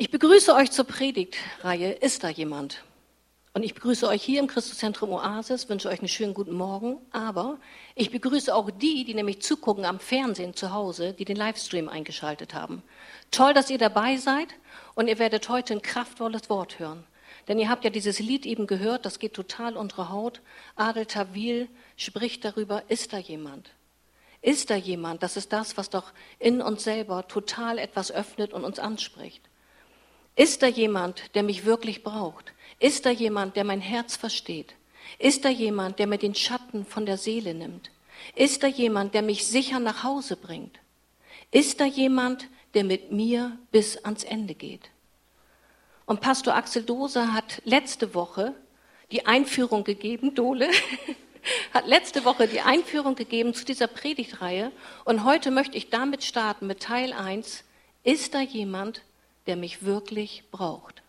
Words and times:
Ich 0.00 0.10
begrüße 0.10 0.54
euch 0.54 0.70
zur 0.70 0.86
Predigtreihe 0.86 1.92
Ist 1.92 2.24
da 2.24 2.30
jemand? 2.30 2.84
Und 3.52 3.62
ich 3.62 3.74
begrüße 3.74 4.08
euch 4.08 4.22
hier 4.22 4.40
im 4.40 4.46
Christuszentrum 4.46 5.12
Oasis, 5.12 5.68
wünsche 5.68 5.90
euch 5.90 5.98
einen 5.98 6.08
schönen 6.08 6.32
guten 6.32 6.54
Morgen. 6.54 6.96
Aber 7.10 7.58
ich 7.94 8.10
begrüße 8.10 8.54
auch 8.54 8.70
die, 8.70 9.04
die 9.04 9.12
nämlich 9.12 9.42
zugucken 9.42 9.84
am 9.84 10.00
Fernsehen 10.00 10.54
zu 10.54 10.72
Hause, 10.72 11.12
die 11.12 11.26
den 11.26 11.36
Livestream 11.36 11.90
eingeschaltet 11.90 12.54
haben. 12.54 12.82
Toll, 13.30 13.52
dass 13.52 13.68
ihr 13.68 13.76
dabei 13.76 14.16
seid 14.16 14.48
und 14.94 15.06
ihr 15.06 15.18
werdet 15.18 15.50
heute 15.50 15.74
ein 15.74 15.82
kraftvolles 15.82 16.48
Wort 16.48 16.78
hören. 16.78 17.04
Denn 17.46 17.58
ihr 17.58 17.68
habt 17.68 17.84
ja 17.84 17.90
dieses 17.90 18.20
Lied 18.20 18.46
eben 18.46 18.66
gehört, 18.66 19.04
das 19.04 19.18
geht 19.18 19.34
total 19.34 19.76
untere 19.76 20.08
Haut. 20.08 20.40
Adel 20.76 21.04
Tawil 21.04 21.68
spricht 21.98 22.46
darüber, 22.46 22.84
ist 22.88 23.12
da 23.12 23.18
jemand? 23.18 23.72
Ist 24.40 24.70
da 24.70 24.76
jemand? 24.76 25.22
Das 25.22 25.36
ist 25.36 25.52
das, 25.52 25.76
was 25.76 25.90
doch 25.90 26.14
in 26.38 26.62
uns 26.62 26.84
selber 26.84 27.28
total 27.28 27.76
etwas 27.76 28.10
öffnet 28.10 28.54
und 28.54 28.64
uns 28.64 28.78
anspricht. 28.78 29.49
Ist 30.40 30.62
da 30.62 30.68
jemand, 30.68 31.34
der 31.34 31.42
mich 31.42 31.66
wirklich 31.66 32.02
braucht? 32.02 32.54
Ist 32.78 33.04
da 33.04 33.10
jemand, 33.10 33.56
der 33.56 33.64
mein 33.64 33.82
Herz 33.82 34.16
versteht? 34.16 34.74
Ist 35.18 35.44
da 35.44 35.50
jemand, 35.50 35.98
der 35.98 36.06
mir 36.06 36.16
den 36.16 36.34
Schatten 36.34 36.86
von 36.86 37.04
der 37.04 37.18
Seele 37.18 37.52
nimmt? 37.52 37.90
Ist 38.34 38.62
da 38.62 38.66
jemand, 38.66 39.12
der 39.12 39.20
mich 39.20 39.46
sicher 39.46 39.80
nach 39.80 40.02
Hause 40.02 40.36
bringt? 40.36 40.78
Ist 41.50 41.78
da 41.78 41.84
jemand, 41.84 42.48
der 42.72 42.84
mit 42.84 43.12
mir 43.12 43.58
bis 43.70 43.98
ans 43.98 44.24
Ende 44.24 44.54
geht? 44.54 44.88
Und 46.06 46.22
Pastor 46.22 46.54
Axel 46.54 46.84
Dose 46.84 47.34
hat 47.34 47.60
letzte 47.66 48.14
Woche 48.14 48.54
die 49.12 49.26
Einführung 49.26 49.84
gegeben, 49.84 50.34
Dole, 50.34 50.70
hat 51.74 51.86
letzte 51.86 52.24
Woche 52.24 52.48
die 52.48 52.62
Einführung 52.62 53.14
gegeben 53.14 53.52
zu 53.52 53.66
dieser 53.66 53.88
Predigtreihe. 53.88 54.72
Und 55.04 55.24
heute 55.24 55.50
möchte 55.50 55.76
ich 55.76 55.90
damit 55.90 56.24
starten 56.24 56.66
mit 56.66 56.80
Teil 56.80 57.12
1. 57.12 57.62
Ist 58.04 58.32
da 58.32 58.40
jemand, 58.40 59.02
der 59.46 59.56
mich 59.56 59.84
wirklich 59.84 60.44
braucht? 60.50 61.02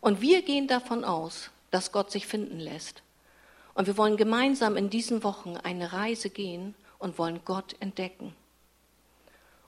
Und 0.00 0.20
wir 0.20 0.42
gehen 0.42 0.68
davon 0.68 1.04
aus, 1.04 1.50
dass 1.70 1.92
Gott 1.92 2.10
sich 2.10 2.26
finden 2.26 2.60
lässt. 2.60 3.02
Und 3.74 3.86
wir 3.86 3.96
wollen 3.96 4.16
gemeinsam 4.16 4.76
in 4.76 4.88
diesen 4.88 5.24
Wochen 5.24 5.56
eine 5.56 5.92
Reise 5.92 6.30
gehen 6.30 6.74
und 6.98 7.18
wollen 7.18 7.40
Gott 7.44 7.76
entdecken. 7.80 8.34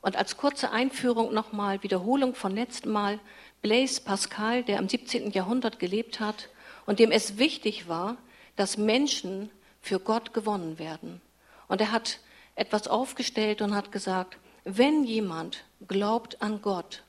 Und 0.00 0.16
als 0.16 0.36
kurze 0.36 0.70
Einführung 0.70 1.34
nochmal 1.34 1.82
Wiederholung 1.82 2.34
von 2.34 2.54
letztem 2.54 2.92
Mal. 2.92 3.18
Blaise 3.60 4.00
Pascal, 4.00 4.62
der 4.62 4.78
im 4.78 4.88
17. 4.88 5.32
Jahrhundert 5.32 5.78
gelebt 5.80 6.20
hat 6.20 6.48
und 6.86 7.00
dem 7.00 7.10
es 7.10 7.38
wichtig 7.38 7.88
war, 7.88 8.16
dass 8.54 8.76
Menschen 8.76 9.50
für 9.82 9.98
Gott 9.98 10.32
gewonnen 10.32 10.78
werden. 10.78 11.20
Und 11.66 11.80
er 11.80 11.90
hat 11.90 12.20
etwas 12.54 12.86
aufgestellt 12.88 13.60
und 13.60 13.74
hat 13.74 13.92
gesagt, 13.92 14.38
wenn 14.70 15.04
jemand 15.04 15.64
glaubt 15.86 16.42
an 16.42 16.60
Gott 16.60 17.02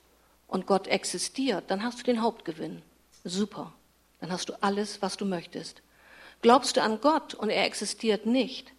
und 0.48 0.66
Gott 0.66 0.86
existiert, 0.86 1.64
dann 1.70 1.82
hast 1.82 1.98
du 1.98 2.04
den 2.04 2.22
Hauptgewinn. 2.22 2.80
Super. 3.22 3.74
Dann 4.20 4.32
hast 4.32 4.48
du 4.48 4.54
alles, 4.62 5.02
was 5.02 5.18
du 5.18 5.26
möchtest. 5.26 5.82
Glaubst 6.40 6.78
du 6.78 6.82
an 6.82 7.02
Gott 7.02 7.34
und 7.34 7.50
er 7.50 7.66
existiert 7.66 8.24
nicht, 8.24 8.72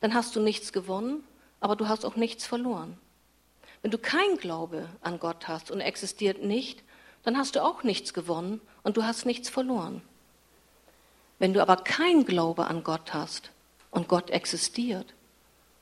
dann 0.00 0.14
hast 0.14 0.36
du 0.36 0.40
nichts 0.40 0.72
gewonnen, 0.72 1.24
aber 1.58 1.74
du 1.74 1.88
hast 1.88 2.04
auch 2.04 2.14
nichts 2.14 2.46
verloren. 2.46 2.96
Wenn 3.82 3.90
du 3.90 3.98
kein 3.98 4.36
Glaube 4.36 4.88
an 5.00 5.18
Gott 5.18 5.48
hast 5.48 5.72
und 5.72 5.80
er 5.80 5.88
existiert 5.88 6.44
nicht, 6.44 6.84
dann 7.24 7.36
hast 7.36 7.56
du 7.56 7.64
auch 7.64 7.82
nichts 7.82 8.14
gewonnen 8.14 8.60
und 8.84 8.96
du 8.96 9.02
hast 9.02 9.26
nichts 9.26 9.48
verloren. 9.48 10.00
Wenn 11.40 11.54
du 11.54 11.60
aber 11.60 11.76
kein 11.76 12.24
Glaube 12.24 12.68
an 12.68 12.84
Gott 12.84 13.12
hast 13.12 13.50
und 13.90 14.06
Gott 14.06 14.30
existiert, 14.30 15.14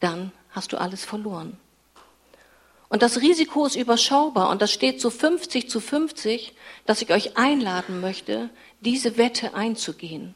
dann 0.00 0.32
hast 0.50 0.72
du 0.72 0.78
alles 0.78 1.04
verloren. 1.04 1.58
Und 2.89 3.03
das 3.03 3.20
Risiko 3.20 3.67
ist 3.67 3.77
überschaubar 3.77 4.51
und 4.51 4.62
das 4.62 4.73
steht 4.73 5.01
so 5.01 5.11
50 5.11 5.69
zu 5.69 5.81
50, 5.81 6.55
dass 6.84 7.03
ich 7.03 7.11
euch 7.11 7.37
einladen 7.37 8.01
möchte, 8.01 8.48
diese 8.81 9.17
Wette 9.17 9.55
einzugehen. 9.55 10.35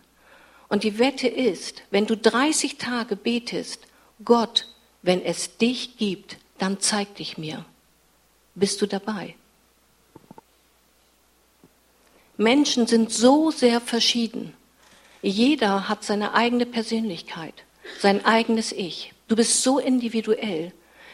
Und 0.68 0.84
die 0.84 0.98
Wette 0.98 1.28
ist, 1.28 1.82
wenn 1.90 2.06
du 2.06 2.16
30 2.16 2.76
Tage 2.76 3.16
betest, 3.16 3.86
Gott, 4.24 4.66
wenn 5.02 5.24
es 5.24 5.56
dich 5.56 5.96
gibt, 5.96 6.38
dann 6.58 6.80
zeig 6.80 7.14
dich 7.16 7.38
mir. 7.38 7.64
Bist 8.54 8.82
du 8.82 8.86
dabei? 8.86 9.34
Menschen 12.36 12.86
sind 12.86 13.12
so 13.12 13.50
sehr 13.50 13.80
verschieden. 13.80 14.54
Jeder 15.22 15.88
hat 15.88 16.04
seine 16.04 16.34
eigene 16.34 16.66
Persönlichkeit, 16.66 17.54
sein 18.00 18.24
eigenes 18.24 18.72
Ich. 18.72 19.12
Du 19.28 19.36
bist 19.36 19.62
so 19.62 19.78
individuell. 19.78 20.72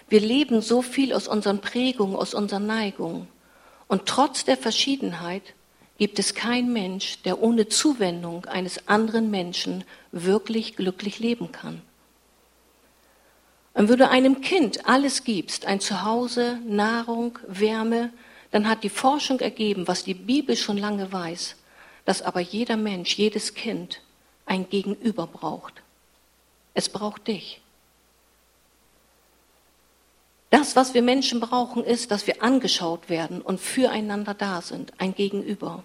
Wir 0.08 0.20
leben 0.20 0.60
so 0.60 0.82
viel 0.82 1.12
aus 1.12 1.26
unseren 1.26 1.60
Prägungen, 1.60 2.16
aus 2.16 2.34
unseren 2.34 2.66
Neigungen. 2.66 3.28
Und 3.88 4.06
trotz 4.06 4.44
der 4.44 4.56
Verschiedenheit 4.56 5.42
gibt 5.98 6.18
es 6.18 6.34
keinen 6.34 6.72
Mensch, 6.72 7.22
der 7.22 7.42
ohne 7.42 7.68
Zuwendung 7.68 8.44
eines 8.46 8.86
anderen 8.88 9.30
Menschen 9.30 9.84
wirklich 10.12 10.76
glücklich 10.76 11.18
leben 11.18 11.52
kann. 11.52 11.82
Und 13.74 13.88
wenn 13.88 13.98
du 13.98 14.08
einem 14.08 14.40
Kind 14.40 14.88
alles 14.88 15.24
gibst, 15.24 15.66
ein 15.66 15.80
Zuhause, 15.80 16.58
Nahrung, 16.66 17.38
Wärme, 17.46 18.10
dann 18.50 18.68
hat 18.68 18.84
die 18.84 18.88
Forschung 18.88 19.40
ergeben, 19.40 19.86
was 19.86 20.04
die 20.04 20.14
Bibel 20.14 20.56
schon 20.56 20.78
lange 20.78 21.12
weiß, 21.12 21.56
dass 22.04 22.22
aber 22.22 22.40
jeder 22.40 22.76
Mensch, 22.76 23.16
jedes 23.16 23.54
Kind 23.54 24.00
ein 24.46 24.68
Gegenüber 24.70 25.26
braucht. 25.26 25.82
Es 26.72 26.88
braucht 26.88 27.26
dich. 27.26 27.60
Das, 30.66 30.74
was 30.74 30.94
wir 30.94 31.02
Menschen 31.02 31.38
brauchen, 31.38 31.84
ist, 31.84 32.10
dass 32.10 32.26
wir 32.26 32.42
angeschaut 32.42 33.08
werden 33.08 33.40
und 33.40 33.60
füreinander 33.60 34.34
da 34.34 34.60
sind, 34.62 34.92
ein 34.98 35.14
Gegenüber. 35.14 35.84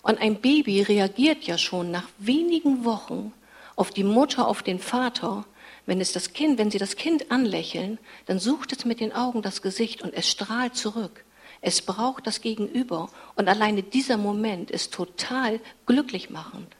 Und 0.00 0.20
ein 0.20 0.40
Baby 0.40 0.82
reagiert 0.82 1.42
ja 1.42 1.58
schon 1.58 1.90
nach 1.90 2.06
wenigen 2.18 2.84
Wochen 2.84 3.32
auf 3.74 3.90
die 3.90 4.04
Mutter, 4.04 4.46
auf 4.46 4.62
den 4.62 4.78
Vater. 4.78 5.44
Wenn 5.86 6.00
es 6.00 6.12
das 6.12 6.32
Kind, 6.32 6.56
wenn 6.56 6.70
sie 6.70 6.78
das 6.78 6.94
Kind 6.94 7.32
anlächeln, 7.32 7.98
dann 8.26 8.38
sucht 8.38 8.70
es 8.70 8.84
mit 8.84 9.00
den 9.00 9.12
Augen 9.12 9.42
das 9.42 9.60
Gesicht 9.60 10.02
und 10.02 10.14
es 10.14 10.30
strahlt 10.30 10.76
zurück. 10.76 11.24
Es 11.60 11.82
braucht 11.82 12.28
das 12.28 12.42
Gegenüber. 12.42 13.10
Und 13.34 13.48
alleine 13.48 13.82
dieser 13.82 14.18
Moment 14.18 14.70
ist 14.70 14.94
total 14.94 15.58
glücklich 15.86 16.30
machend. 16.30 16.76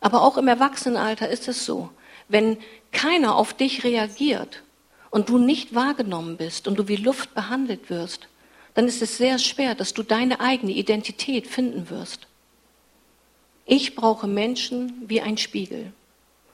Aber 0.00 0.20
auch 0.20 0.36
im 0.36 0.46
Erwachsenenalter 0.46 1.26
ist 1.26 1.48
es 1.48 1.64
so, 1.64 1.88
wenn 2.28 2.58
keiner 2.92 3.36
auf 3.36 3.54
dich 3.54 3.82
reagiert 3.82 4.62
und 5.10 5.28
du 5.28 5.38
nicht 5.38 5.74
wahrgenommen 5.74 6.36
bist 6.36 6.68
und 6.68 6.78
du 6.78 6.88
wie 6.88 6.96
Luft 6.96 7.34
behandelt 7.34 7.90
wirst, 7.90 8.28
dann 8.74 8.86
ist 8.86 9.02
es 9.02 9.16
sehr 9.16 9.38
schwer, 9.38 9.74
dass 9.74 9.94
du 9.94 10.02
deine 10.02 10.40
eigene 10.40 10.72
Identität 10.72 11.46
finden 11.46 11.90
wirst. 11.90 12.26
Ich 13.64 13.96
brauche 13.96 14.26
Menschen 14.26 15.02
wie 15.06 15.20
ein 15.20 15.38
Spiegel. 15.38 15.92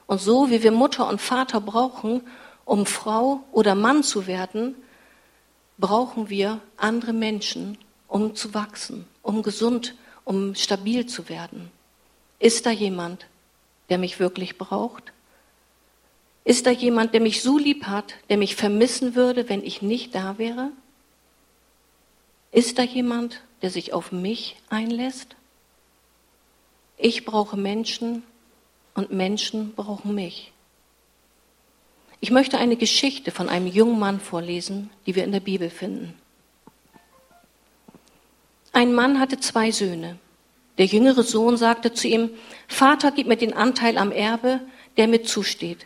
Und 0.07 0.19
so 0.19 0.49
wie 0.49 0.63
wir 0.63 0.71
Mutter 0.71 1.07
und 1.07 1.21
Vater 1.21 1.61
brauchen, 1.61 2.21
um 2.65 2.85
Frau 2.85 3.43
oder 3.51 3.75
Mann 3.75 4.03
zu 4.03 4.27
werden, 4.27 4.75
brauchen 5.77 6.29
wir 6.29 6.59
andere 6.77 7.13
Menschen, 7.13 7.77
um 8.07 8.35
zu 8.35 8.53
wachsen, 8.53 9.05
um 9.21 9.43
gesund, 9.43 9.95
um 10.23 10.55
stabil 10.55 11.05
zu 11.05 11.29
werden. 11.29 11.71
Ist 12.39 12.65
da 12.65 12.71
jemand, 12.71 13.25
der 13.89 13.97
mich 13.97 14.19
wirklich 14.19 14.57
braucht? 14.57 15.12
Ist 16.45 16.65
da 16.65 16.71
jemand, 16.71 17.13
der 17.13 17.21
mich 17.21 17.41
so 17.41 17.57
lieb 17.57 17.85
hat, 17.85 18.15
der 18.29 18.37
mich 18.37 18.55
vermissen 18.55 19.15
würde, 19.15 19.47
wenn 19.49 19.63
ich 19.63 19.81
nicht 19.81 20.13
da 20.13 20.37
wäre? 20.37 20.71
Ist 22.51 22.77
da 22.77 22.83
jemand, 22.83 23.41
der 23.61 23.69
sich 23.69 23.93
auf 23.93 24.11
mich 24.11 24.57
einlässt? 24.69 25.35
Ich 26.97 27.25
brauche 27.25 27.57
Menschen 27.57 28.23
und 28.93 29.11
Menschen 29.11 29.73
brauchen 29.73 30.13
mich. 30.13 30.51
Ich 32.19 32.31
möchte 32.31 32.57
eine 32.57 32.77
Geschichte 32.77 33.31
von 33.31 33.49
einem 33.49 33.67
jungen 33.67 33.99
Mann 33.99 34.19
vorlesen, 34.19 34.89
die 35.05 35.15
wir 35.15 35.23
in 35.23 35.31
der 35.31 35.39
Bibel 35.39 35.69
finden. 35.69 36.13
Ein 38.71 38.93
Mann 38.93 39.19
hatte 39.19 39.39
zwei 39.39 39.71
Söhne. 39.71 40.17
Der 40.77 40.85
jüngere 40.85 41.23
Sohn 41.23 41.57
sagte 41.57 41.93
zu 41.93 42.07
ihm, 42.07 42.31
Vater, 42.67 43.11
gib 43.11 43.27
mir 43.27 43.35
den 43.37 43.53
Anteil 43.53 43.97
am 43.97 44.11
Erbe, 44.11 44.61
der 44.97 45.07
mir 45.07 45.23
zusteht. 45.23 45.85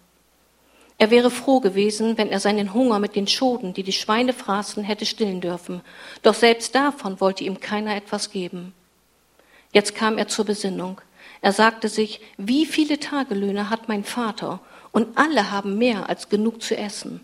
Er 1.01 1.09
wäre 1.09 1.31
froh 1.31 1.61
gewesen, 1.61 2.19
wenn 2.19 2.29
er 2.29 2.39
seinen 2.39 2.75
Hunger 2.75 2.99
mit 2.99 3.15
den 3.15 3.25
Schoten, 3.25 3.73
die 3.73 3.81
die 3.81 3.91
Schweine 3.91 4.33
fraßen, 4.33 4.83
hätte 4.83 5.07
stillen 5.07 5.41
dürfen. 5.41 5.81
Doch 6.21 6.35
selbst 6.35 6.75
davon 6.75 7.19
wollte 7.19 7.43
ihm 7.43 7.59
keiner 7.59 7.95
etwas 7.95 8.29
geben. 8.29 8.71
Jetzt 9.73 9.95
kam 9.95 10.19
er 10.19 10.27
zur 10.27 10.45
Besinnung. 10.45 11.01
Er 11.41 11.53
sagte 11.53 11.89
sich, 11.89 12.21
wie 12.37 12.67
viele 12.67 12.99
Tagelöhne 12.99 13.71
hat 13.71 13.87
mein 13.87 14.03
Vater 14.03 14.59
und 14.91 15.17
alle 15.17 15.49
haben 15.49 15.79
mehr 15.79 16.07
als 16.07 16.29
genug 16.29 16.61
zu 16.61 16.77
essen. 16.77 17.19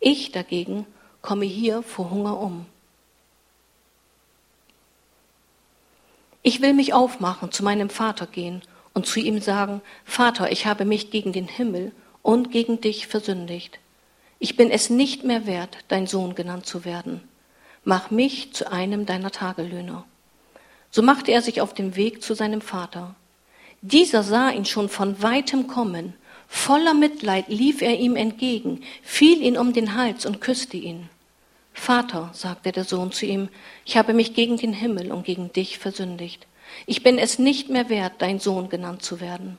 Ich 0.00 0.32
dagegen 0.32 0.84
komme 1.22 1.44
hier 1.44 1.84
vor 1.84 2.10
Hunger 2.10 2.36
um. 2.40 2.66
Ich 6.42 6.60
will 6.60 6.74
mich 6.74 6.94
aufmachen, 6.94 7.52
zu 7.52 7.62
meinem 7.62 7.90
Vater 7.90 8.26
gehen 8.26 8.62
und 8.92 9.06
zu 9.06 9.20
ihm 9.20 9.40
sagen, 9.40 9.82
Vater, 10.04 10.50
ich 10.50 10.66
habe 10.66 10.84
mich 10.84 11.12
gegen 11.12 11.32
den 11.32 11.46
Himmel 11.46 11.92
und 12.22 12.50
gegen 12.50 12.80
dich 12.80 13.06
versündigt. 13.06 13.78
Ich 14.38 14.56
bin 14.56 14.70
es 14.70 14.90
nicht 14.90 15.24
mehr 15.24 15.46
wert, 15.46 15.78
dein 15.88 16.06
Sohn 16.06 16.34
genannt 16.34 16.66
zu 16.66 16.84
werden. 16.84 17.20
Mach 17.84 18.10
mich 18.10 18.52
zu 18.52 18.70
einem 18.70 19.06
deiner 19.06 19.30
Tagelöhner. 19.30 20.04
So 20.90 21.02
machte 21.02 21.32
er 21.32 21.42
sich 21.42 21.60
auf 21.60 21.74
den 21.74 21.96
Weg 21.96 22.22
zu 22.22 22.34
seinem 22.34 22.60
Vater. 22.60 23.14
Dieser 23.82 24.22
sah 24.22 24.50
ihn 24.50 24.64
schon 24.64 24.88
von 24.88 25.22
weitem 25.22 25.66
kommen. 25.66 26.14
Voller 26.48 26.94
Mitleid 26.94 27.48
lief 27.48 27.80
er 27.80 27.98
ihm 27.98 28.16
entgegen, 28.16 28.82
fiel 29.02 29.40
ihn 29.40 29.56
um 29.56 29.72
den 29.72 29.94
Hals 29.94 30.26
und 30.26 30.40
küsste 30.40 30.76
ihn. 30.76 31.08
Vater, 31.72 32.30
sagte 32.34 32.72
der 32.72 32.84
Sohn 32.84 33.12
zu 33.12 33.24
ihm, 33.24 33.48
ich 33.86 33.96
habe 33.96 34.12
mich 34.12 34.34
gegen 34.34 34.56
den 34.56 34.72
Himmel 34.72 35.12
und 35.12 35.24
gegen 35.24 35.52
dich 35.52 35.78
versündigt. 35.78 36.46
Ich 36.86 37.02
bin 37.02 37.18
es 37.18 37.38
nicht 37.38 37.70
mehr 37.70 37.88
wert, 37.88 38.14
dein 38.18 38.38
Sohn 38.38 38.68
genannt 38.68 39.02
zu 39.02 39.20
werden. 39.20 39.58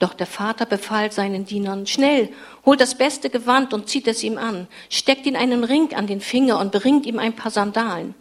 Doch 0.00 0.14
der 0.14 0.26
Vater 0.26 0.64
befahl 0.64 1.12
seinen 1.12 1.44
Dienern, 1.44 1.86
schnell, 1.86 2.30
holt 2.64 2.80
das 2.80 2.96
beste 2.96 3.28
Gewand 3.28 3.74
und 3.74 3.86
zieht 3.86 4.08
es 4.08 4.24
ihm 4.24 4.38
an, 4.38 4.66
steckt 4.88 5.26
ihn 5.26 5.36
einen 5.36 5.62
Ring 5.62 5.94
an 5.94 6.06
den 6.06 6.22
Finger 6.22 6.58
und 6.58 6.72
bringt 6.72 7.04
ihm 7.04 7.18
ein 7.18 7.36
paar 7.36 7.50
Sandalen, 7.50 8.14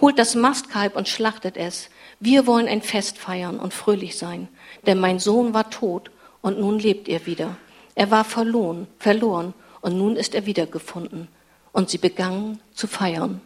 holt 0.00 0.18
das 0.18 0.34
Mastkalb 0.34 0.96
und 0.96 1.08
schlachtet 1.08 1.56
es. 1.56 1.88
Wir 2.18 2.48
wollen 2.48 2.66
ein 2.66 2.82
Fest 2.82 3.16
feiern 3.16 3.60
und 3.60 3.72
fröhlich 3.72 4.18
sein, 4.18 4.48
denn 4.86 4.98
mein 4.98 5.20
Sohn 5.20 5.54
war 5.54 5.70
tot 5.70 6.10
und 6.42 6.58
nun 6.58 6.80
lebt 6.80 7.08
er 7.08 7.24
wieder. 7.26 7.56
Er 7.94 8.10
war 8.10 8.24
verloren, 8.24 8.88
verloren 8.98 9.54
und 9.82 9.96
nun 9.96 10.16
ist 10.16 10.34
er 10.34 10.46
wiedergefunden. 10.46 11.28
Und 11.72 11.90
sie 11.90 11.98
begannen 11.98 12.60
zu 12.74 12.88
feiern. 12.88 13.40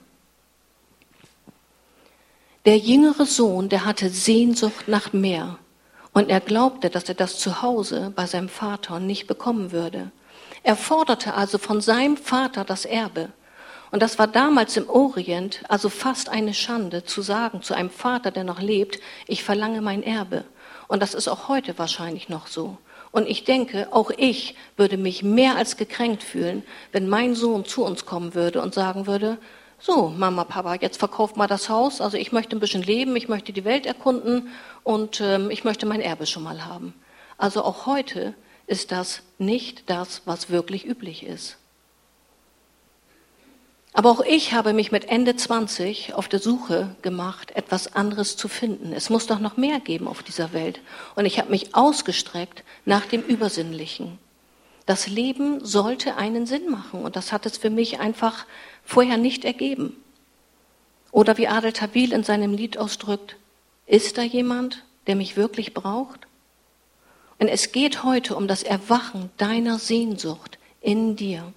Der 2.64 2.78
jüngere 2.78 3.26
Sohn, 3.26 3.69
der 3.69 3.84
hatte 3.84 4.08
Sehnsucht 4.08 4.88
nach 4.88 5.12
mehr. 5.12 5.58
Und 6.14 6.31
er 6.31 6.40
glaubte, 6.40 6.90
dass 6.90 7.08
er 7.08 7.16
das 7.16 7.38
zu 7.38 7.61
Hause 7.61 8.12
bei 8.14 8.26
seinem 8.26 8.49
Vater 8.49 9.00
nicht 9.00 9.26
bekommen 9.26 9.72
würde. 9.72 10.11
Er 10.62 10.76
forderte 10.76 11.34
also 11.34 11.58
von 11.58 11.81
seinem 11.81 12.16
Vater 12.16 12.64
das 12.64 12.84
Erbe. 12.87 13.28
Und 13.90 14.00
das 14.00 14.19
war 14.19 14.28
damals 14.28 14.76
im 14.76 14.88
Orient 14.88 15.62
also 15.69 15.88
fast 15.88 16.28
eine 16.28 16.55
Schande 16.55 17.05
zu 17.05 17.20
sagen 17.20 17.62
zu 17.62 17.75
einem 17.75 17.90
Vater, 17.90 18.31
der 18.31 18.44
noch 18.44 18.61
lebt, 18.61 19.00
ich 19.26 19.44
verlange 19.44 19.82
mein 19.82 20.02
Erbe. 20.02 20.44
Und 20.88 21.02
das 21.02 21.14
ist 21.14 21.28
auch 21.28 21.49
heute 21.49 21.78
wahrscheinlich 21.78 22.28
noch 22.28 22.46
so. 22.46 22.78
Und 23.11 23.28
ich 23.28 23.44
denke, 23.44 23.88
auch 23.93 24.11
ich 24.16 24.56
würde 24.76 24.96
mich 24.96 25.22
mehr 25.22 25.56
als 25.56 25.76
gekränkt 25.76 26.22
fühlen, 26.22 26.64
wenn 26.93 27.08
mein 27.08 27.34
Sohn 27.34 27.64
zu 27.64 27.84
uns 27.84 28.06
kommen 28.06 28.34
würde 28.34 28.62
und 28.62 28.75
sagen 28.75 29.06
würde, 29.06 29.38
so, 29.79 30.09
Mama, 30.09 30.44
Papa, 30.44 30.76
jetzt 30.81 30.99
verkauft 30.99 31.37
mal 31.37 31.47
das 31.47 31.69
Haus. 31.69 32.00
Also 32.00 32.17
ich 32.17 32.32
möchte 32.32 32.56
ein 32.56 32.61
bisschen 32.61 32.82
leben, 32.82 33.17
ich 33.17 33.29
möchte 33.29 33.53
die 33.53 33.65
Welt 33.65 33.87
erkunden 33.87 34.49
und 34.82 35.21
ähm, 35.21 35.50
ich 35.50 35.65
möchte 35.65 35.87
mein 35.87 36.00
Erbe 36.00 36.26
schon 36.26 36.43
mal 36.43 36.65
haben. 36.65 36.94
Also 37.37 37.65
auch 37.65 37.87
heute 37.87 38.35
ist 38.67 38.93
das 38.93 39.23
nicht 39.38 39.91
das, 39.91 40.23
was 40.25 40.50
wirklich 40.50 40.87
üblich 40.87 41.25
ist. 41.25 41.59
Aber 43.97 44.11
auch 44.11 44.23
ich 44.23 44.53
habe 44.53 44.73
mich 44.73 44.91
mit 44.91 45.05
Ende 45.09 45.37
20 45.37 46.15
auf 46.15 46.26
der 46.26 46.41
Suche 46.41 46.97
gemacht, 47.03 47.53
etwas 47.55 47.94
anderes 47.94 48.37
zu 48.37 48.49
finden. 48.49 48.93
Es 48.93 49.09
muss 49.09 49.29
doch 49.29 49.38
noch 49.38 49.56
mehr 49.56 49.79
geben 49.79 50.09
auf 50.09 50.25
dieser 50.25 50.53
Welt. 50.53 50.81
Und 51.15 51.26
ich 51.26 51.38
habe 51.38 51.50
mich 51.50 51.76
ausgestreckt 51.76 52.65
nach 52.85 53.06
dem 53.06 53.23
Übersinnlichen. 53.23 54.19
Das 54.87 55.06
Leben 55.06 55.65
sollte 55.65 56.17
einen 56.17 56.44
Sinn 56.44 56.71
machen 56.71 57.03
und 57.03 57.17
das 57.17 57.32
hat 57.32 57.47
es 57.47 57.56
für 57.56 57.71
mich 57.71 58.00
einfach 58.00 58.47
vorher 58.84 59.16
nicht 59.16 59.44
ergeben. 59.44 59.96
Oder 61.10 61.38
wie 61.38 61.48
Adel 61.48 61.72
Tabil 61.72 62.12
in 62.12 62.25
seinem 62.25 62.54
Lied 62.54 62.76
ausdrückt, 62.76 63.36
ist 63.86 64.19
da 64.19 64.22
jemand, 64.22 64.84
der 65.06 65.16
mich 65.16 65.36
wirklich 65.36 65.75
braucht? 65.75 66.26
Und 67.38 67.48
es 67.48 67.72
geht 67.72 68.02
heute 68.02 68.36
um 68.36 68.48
das 68.48 68.62
Erwachen 68.62 69.31
deiner 69.36 69.78
Sehnsucht 69.78 70.58
in 70.81 71.16
dir. 71.16 71.52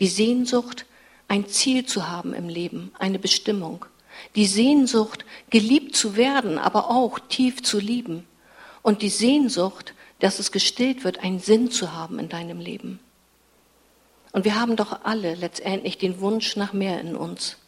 Die 0.00 0.06
Sehnsucht, 0.06 0.86
ein 1.28 1.46
Ziel 1.46 1.86
zu 1.86 2.08
haben 2.08 2.34
im 2.34 2.48
Leben, 2.48 2.92
eine 2.98 3.18
Bestimmung. 3.18 3.84
Die 4.34 4.46
Sehnsucht, 4.46 5.24
geliebt 5.50 5.96
zu 5.96 6.16
werden, 6.16 6.58
aber 6.58 6.90
auch 6.90 7.18
tief 7.18 7.62
zu 7.62 7.78
lieben. 7.78 8.26
Und 8.82 9.02
die 9.02 9.08
Sehnsucht, 9.08 9.94
dass 10.18 10.38
es 10.38 10.52
gestillt 10.52 11.04
wird, 11.04 11.20
einen 11.20 11.40
Sinn 11.40 11.70
zu 11.70 11.92
haben 11.92 12.18
in 12.18 12.28
deinem 12.28 12.60
Leben. 12.60 13.00
Und 14.32 14.44
wir 14.44 14.58
haben 14.58 14.76
doch 14.76 15.04
alle 15.04 15.34
letztendlich 15.34 15.98
den 15.98 16.20
Wunsch 16.20 16.56
nach 16.56 16.72
mehr 16.72 17.00
in 17.00 17.14
uns. 17.14 17.58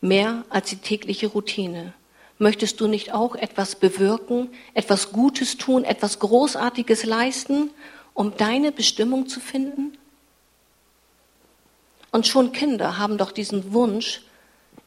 Mehr 0.00 0.44
als 0.50 0.68
die 0.68 0.76
tägliche 0.76 1.28
Routine. 1.28 1.94
Möchtest 2.38 2.80
du 2.80 2.88
nicht 2.88 3.12
auch 3.12 3.36
etwas 3.36 3.76
bewirken, 3.76 4.50
etwas 4.74 5.12
Gutes 5.12 5.56
tun, 5.56 5.84
etwas 5.84 6.18
Großartiges 6.18 7.04
leisten, 7.04 7.70
um 8.12 8.36
deine 8.36 8.70
Bestimmung 8.70 9.28
zu 9.28 9.40
finden? 9.40 9.96
Und 12.10 12.26
schon 12.26 12.52
Kinder 12.52 12.98
haben 12.98 13.18
doch 13.18 13.32
diesen 13.32 13.72
Wunsch, 13.72 14.22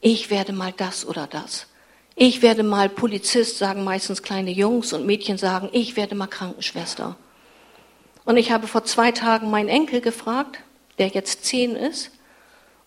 ich 0.01 0.29
werde 0.29 0.53
mal 0.53 0.73
das 0.75 1.05
oder 1.05 1.25
das. 1.25 1.67
Ich 2.15 2.41
werde 2.41 2.63
mal 2.63 2.89
Polizist, 2.89 3.57
sagen 3.57 3.83
meistens 3.83 4.23
kleine 4.23 4.51
Jungs 4.51 4.93
und 4.93 5.05
Mädchen 5.05 5.37
sagen, 5.37 5.69
ich 5.71 5.95
werde 5.95 6.15
mal 6.15 6.27
Krankenschwester. 6.27 7.15
Und 8.25 8.37
ich 8.37 8.51
habe 8.51 8.67
vor 8.67 8.83
zwei 8.83 9.11
Tagen 9.11 9.49
meinen 9.49 9.69
Enkel 9.69 10.01
gefragt, 10.01 10.59
der 10.97 11.07
jetzt 11.07 11.45
zehn 11.45 11.75
ist, 11.75 12.11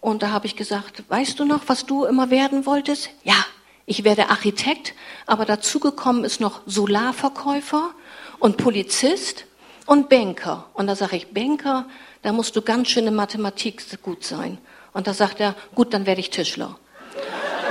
und 0.01 0.23
da 0.23 0.31
habe 0.31 0.47
ich 0.47 0.57
gesagt, 0.57 1.05
weißt 1.09 1.39
du 1.39 1.45
noch, 1.45 1.65
was 1.67 1.85
du 1.85 2.05
immer 2.05 2.31
werden 2.31 2.65
wolltest? 2.65 3.11
Ja, 3.23 3.45
ich 3.85 4.03
werde 4.05 4.31
Architekt, 4.31 4.95
aber 5.27 5.45
dazu 5.45 5.79
gekommen 5.79 6.25
ist 6.25 6.41
noch 6.41 6.63
Solarverkäufer 6.65 7.91
und 8.39 8.57
Polizist 8.57 9.45
und 9.87 10.09
Banker. 10.09 10.71
Und 10.73 10.87
da 10.87 10.97
sage 10.97 11.17
ich, 11.17 11.33
Banker, 11.35 11.87
da 12.23 12.33
musst 12.33 12.57
du 12.57 12.63
ganz 12.63 12.89
schön 12.89 13.07
in 13.07 13.15
Mathematik 13.15 13.83
gut 14.03 14.25
sein. 14.25 14.59
Und 14.93 15.07
da 15.07 15.13
sagt 15.13 15.39
er, 15.41 15.55
gut, 15.75 15.93
dann 15.93 16.07
werde 16.07 16.21
ich 16.21 16.31
Tischler. 16.31 16.79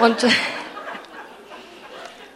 Und 0.01 0.27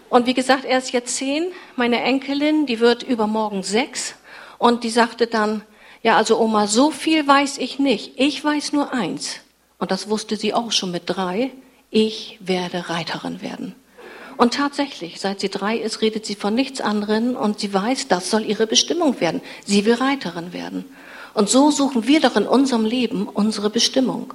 und 0.10 0.26
wie 0.26 0.34
gesagt, 0.34 0.66
er 0.66 0.80
ist 0.80 0.92
jetzt 0.92 1.16
zehn. 1.18 1.52
Meine 1.76 2.02
Enkelin, 2.02 2.66
die 2.66 2.80
wird 2.80 3.04
übermorgen 3.04 3.62
sechs. 3.62 4.16
Und 4.58 4.84
die 4.84 4.90
sagte 4.90 5.28
dann, 5.28 5.64
ja, 6.04 6.18
also 6.18 6.40
Oma, 6.40 6.68
so 6.68 6.92
viel 6.92 7.26
weiß 7.26 7.58
ich 7.58 7.80
nicht. 7.80 8.12
Ich 8.18 8.44
weiß 8.44 8.74
nur 8.74 8.94
eins. 8.94 9.38
Und 9.80 9.90
das 9.90 10.10
wusste 10.10 10.36
sie 10.36 10.54
auch 10.54 10.72
schon 10.72 10.92
mit 10.92 11.04
drei. 11.06 11.52
Ich 11.90 12.38
werde 12.42 12.90
Reiterin 12.90 13.42
werden. 13.42 13.74
Und 14.36 14.56
tatsächlich, 14.56 15.22
seit 15.22 15.40
sie 15.40 15.50
drei 15.50 15.78
ist, 15.78 16.02
redet 16.02 16.26
sie 16.26 16.36
von 16.36 16.54
nichts 16.56 16.82
anderem 16.82 17.36
und 17.36 17.60
sie 17.60 17.74
weiß, 17.74 18.08
das 18.10 18.30
soll 18.30 18.46
ihre 18.46 18.68
Bestimmung 18.68 19.22
werden. 19.22 19.42
Sie 19.66 19.86
will 19.86 19.94
Reiterin 19.94 20.54
werden. 20.54 20.86
Und 21.34 21.50
so 21.50 21.72
suchen 21.72 22.06
wir 22.08 22.20
doch 22.20 22.36
in 22.36 22.48
unserem 22.48 22.86
Leben 22.86 23.28
unsere 23.28 23.70
Bestimmung. 23.70 24.34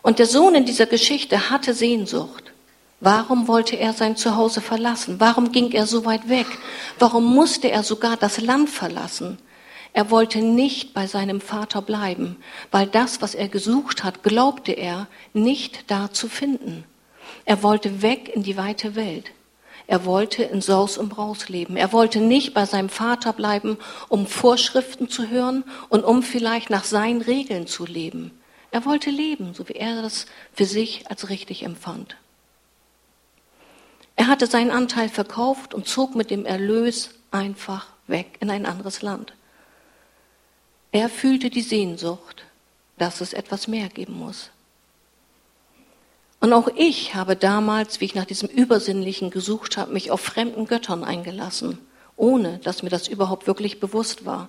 Und 0.00 0.18
der 0.18 0.26
Sohn 0.26 0.54
in 0.54 0.64
dieser 0.64 0.86
Geschichte 0.86 1.50
hatte 1.50 1.74
Sehnsucht. 1.74 2.52
Warum 3.00 3.48
wollte 3.48 3.76
er 3.76 3.92
sein 3.92 4.16
Zuhause 4.16 4.60
verlassen? 4.60 5.16
Warum 5.18 5.52
ging 5.52 5.72
er 5.72 5.86
so 5.86 6.04
weit 6.04 6.28
weg? 6.28 6.46
Warum 6.98 7.24
musste 7.24 7.70
er 7.70 7.82
sogar 7.82 8.16
das 8.16 8.40
Land 8.40 8.70
verlassen? 8.70 9.38
Er 9.96 10.10
wollte 10.10 10.42
nicht 10.42 10.92
bei 10.92 11.06
seinem 11.06 11.40
Vater 11.40 11.80
bleiben, 11.80 12.36
weil 12.70 12.86
das, 12.86 13.22
was 13.22 13.34
er 13.34 13.48
gesucht 13.48 14.04
hat, 14.04 14.22
glaubte 14.22 14.72
er 14.72 15.06
nicht 15.32 15.90
da 15.90 16.12
zu 16.12 16.28
finden. 16.28 16.84
Er 17.46 17.62
wollte 17.62 18.02
weg 18.02 18.28
in 18.28 18.42
die 18.42 18.58
weite 18.58 18.94
Welt. 18.94 19.32
Er 19.86 20.04
wollte 20.04 20.42
in 20.42 20.60
Saus 20.60 20.98
und 20.98 21.08
Braus 21.08 21.48
leben. 21.48 21.78
Er 21.78 21.94
wollte 21.94 22.20
nicht 22.20 22.52
bei 22.52 22.66
seinem 22.66 22.90
Vater 22.90 23.32
bleiben, 23.32 23.78
um 24.10 24.26
Vorschriften 24.26 25.08
zu 25.08 25.30
hören 25.30 25.64
und 25.88 26.04
um 26.04 26.22
vielleicht 26.22 26.68
nach 26.68 26.84
seinen 26.84 27.22
Regeln 27.22 27.66
zu 27.66 27.86
leben. 27.86 28.38
Er 28.72 28.84
wollte 28.84 29.08
leben, 29.08 29.54
so 29.54 29.66
wie 29.66 29.76
er 29.76 30.02
das 30.02 30.26
für 30.52 30.66
sich 30.66 31.10
als 31.10 31.30
richtig 31.30 31.62
empfand. 31.62 32.18
Er 34.14 34.26
hatte 34.26 34.46
seinen 34.46 34.72
Anteil 34.72 35.08
verkauft 35.08 35.72
und 35.72 35.88
zog 35.88 36.14
mit 36.14 36.30
dem 36.30 36.44
Erlös 36.44 37.14
einfach 37.30 37.86
weg 38.06 38.36
in 38.40 38.50
ein 38.50 38.66
anderes 38.66 39.00
Land. 39.00 39.32
Er 40.96 41.10
fühlte 41.10 41.50
die 41.50 41.60
Sehnsucht, 41.60 42.46
dass 42.96 43.20
es 43.20 43.34
etwas 43.34 43.68
mehr 43.68 43.90
geben 43.90 44.14
muss. 44.14 44.48
Und 46.40 46.54
auch 46.54 46.68
ich 46.74 47.14
habe 47.14 47.36
damals, 47.36 48.00
wie 48.00 48.06
ich 48.06 48.14
nach 48.14 48.24
diesem 48.24 48.48
Übersinnlichen 48.48 49.28
gesucht 49.28 49.76
habe, 49.76 49.92
mich 49.92 50.10
auf 50.10 50.22
fremden 50.22 50.66
Göttern 50.66 51.04
eingelassen, 51.04 51.76
ohne 52.16 52.60
dass 52.64 52.82
mir 52.82 52.88
das 52.88 53.08
überhaupt 53.08 53.46
wirklich 53.46 53.78
bewusst 53.78 54.24
war. 54.24 54.48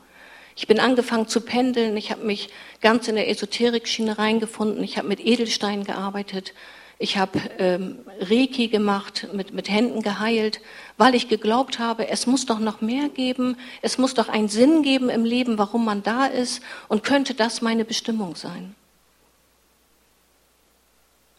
Ich 0.56 0.68
bin 0.68 0.80
angefangen 0.80 1.28
zu 1.28 1.42
pendeln. 1.42 1.98
Ich 1.98 2.12
habe 2.12 2.24
mich 2.24 2.50
ganz 2.80 3.10
in 3.10 3.16
der 3.16 3.30
Esoterik-Schiene 3.30 4.18
reingefunden. 4.18 4.82
Ich 4.86 4.98
habe 4.98 5.10
mit 5.10 5.20
Edelsteinen 5.20 5.84
gearbeitet. 5.84 6.54
Ich 6.98 7.18
habe 7.18 7.40
ähm, 7.60 8.00
Reiki 8.22 8.70
gemacht, 8.70 9.28
mit, 9.34 9.54
mit 9.54 9.70
Händen 9.70 10.02
geheilt, 10.02 10.62
weil 10.98 11.14
ich 11.14 11.30
geglaubt 11.30 11.80
habe, 11.80 12.08
es 12.10 12.26
muss 12.26 12.46
doch 12.46 12.60
noch 12.60 12.82
mehr 12.82 13.10
geben. 13.10 13.56
Es 13.82 13.98
muss 13.98 14.16
doch 14.16 14.30
einen 14.30 14.50
Sinn 14.50 14.82
geben 14.82 15.10
im 15.10 15.26
Leben, 15.26 15.58
warum 15.58 15.86
man 15.86 16.02
da 16.04 16.26
ist. 16.26 16.62
Und 16.88 17.04
könnte 17.04 17.36
das 17.36 17.62
meine 17.62 17.86
Bestimmung 17.86 18.36
sein? 18.36 18.76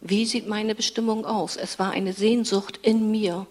Wie 0.01 0.25
sieht 0.25 0.47
meine 0.47 0.75
Bestimmung 0.75 1.25
aus? 1.25 1.57
Es 1.57 1.77
war 1.77 1.91
eine 1.91 2.13
Sehnsucht 2.13 2.79
in 2.81 3.11
mir. 3.11 3.47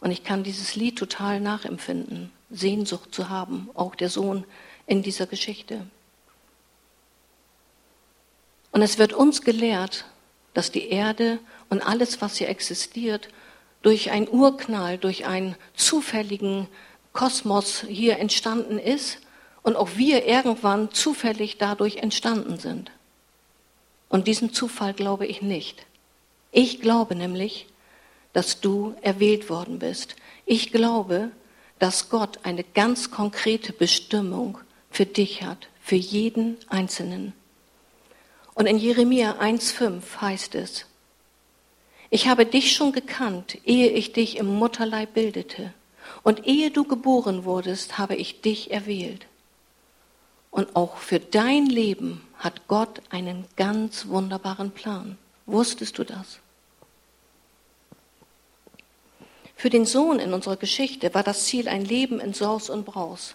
Und 0.00 0.10
ich 0.10 0.22
kann 0.22 0.42
dieses 0.42 0.76
Lied 0.76 0.98
total 0.98 1.40
nachempfinden. 1.40 2.30
Sehnsucht 2.50 3.14
zu 3.14 3.30
haben, 3.30 3.70
auch 3.74 3.94
der 3.94 4.10
Sohn 4.10 4.44
in 4.86 5.02
dieser 5.02 5.26
Geschichte. 5.26 5.86
Und 8.70 8.82
es 8.82 8.98
wird 8.98 9.14
uns 9.14 9.42
gelehrt, 9.42 10.04
dass 10.52 10.70
die 10.70 10.88
Erde 10.88 11.38
und 11.70 11.86
alles, 11.86 12.20
was 12.20 12.36
hier 12.36 12.48
existiert, 12.48 13.28
durch 13.88 14.10
einen 14.10 14.28
Urknall, 14.28 14.98
durch 14.98 15.24
einen 15.24 15.56
zufälligen 15.74 16.68
Kosmos 17.14 17.86
hier 17.88 18.18
entstanden 18.18 18.78
ist 18.78 19.16
und 19.62 19.76
auch 19.76 19.96
wir 19.96 20.26
irgendwann 20.26 20.92
zufällig 20.92 21.56
dadurch 21.56 21.96
entstanden 21.96 22.58
sind. 22.58 22.90
Und 24.10 24.26
diesen 24.26 24.52
Zufall 24.52 24.92
glaube 24.92 25.24
ich 25.24 25.40
nicht. 25.40 25.86
Ich 26.52 26.82
glaube 26.82 27.14
nämlich, 27.14 27.66
dass 28.34 28.60
du 28.60 28.94
erwählt 29.00 29.48
worden 29.48 29.78
bist. 29.78 30.16
Ich 30.44 30.70
glaube, 30.70 31.30
dass 31.78 32.10
Gott 32.10 32.40
eine 32.42 32.64
ganz 32.64 33.10
konkrete 33.10 33.72
Bestimmung 33.72 34.58
für 34.90 35.06
dich 35.06 35.44
hat, 35.44 35.68
für 35.80 35.96
jeden 35.96 36.58
Einzelnen. 36.68 37.32
Und 38.52 38.66
in 38.66 38.76
Jeremia 38.76 39.40
1.5 39.40 40.02
heißt 40.20 40.56
es, 40.56 40.84
ich 42.10 42.28
habe 42.28 42.46
dich 42.46 42.72
schon 42.72 42.92
gekannt, 42.92 43.58
ehe 43.64 43.90
ich 43.90 44.12
dich 44.12 44.36
im 44.36 44.46
Mutterleib 44.46 45.14
bildete. 45.14 45.72
Und 46.22 46.46
ehe 46.46 46.70
du 46.70 46.84
geboren 46.84 47.44
wurdest, 47.44 47.98
habe 47.98 48.16
ich 48.16 48.40
dich 48.40 48.70
erwählt. 48.70 49.26
Und 50.50 50.74
auch 50.74 50.96
für 50.96 51.20
dein 51.20 51.66
Leben 51.66 52.22
hat 52.38 52.66
Gott 52.68 53.02
einen 53.10 53.44
ganz 53.56 54.08
wunderbaren 54.08 54.70
Plan. 54.70 55.18
Wusstest 55.46 55.98
du 55.98 56.04
das? 56.04 56.40
Für 59.56 59.70
den 59.70 59.86
Sohn 59.86 60.18
in 60.18 60.32
unserer 60.32 60.56
Geschichte 60.56 61.12
war 61.14 61.22
das 61.22 61.44
Ziel 61.46 61.68
ein 61.68 61.84
Leben 61.84 62.20
in 62.20 62.32
Saus 62.32 62.70
und 62.70 62.86
Braus. 62.86 63.34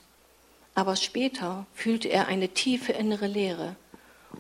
Aber 0.74 0.96
später 0.96 1.68
fühlte 1.74 2.08
er 2.08 2.28
eine 2.28 2.50
tiefe 2.50 2.94
innere 2.94 3.28
Leere 3.28 3.76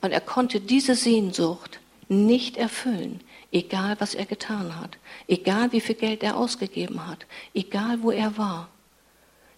und 0.01 0.11
er 0.11 0.21
konnte 0.21 0.59
diese 0.59 0.95
Sehnsucht 0.95 1.79
nicht 2.07 2.57
erfüllen, 2.57 3.21
egal 3.53 3.95
was 3.99 4.15
er 4.15 4.25
getan 4.25 4.79
hat, 4.79 4.97
egal 5.27 5.71
wie 5.71 5.81
viel 5.81 5.95
Geld 5.95 6.23
er 6.23 6.35
ausgegeben 6.35 7.07
hat, 7.07 7.25
egal 7.53 8.01
wo 8.01 8.11
er 8.11 8.37
war. 8.37 8.67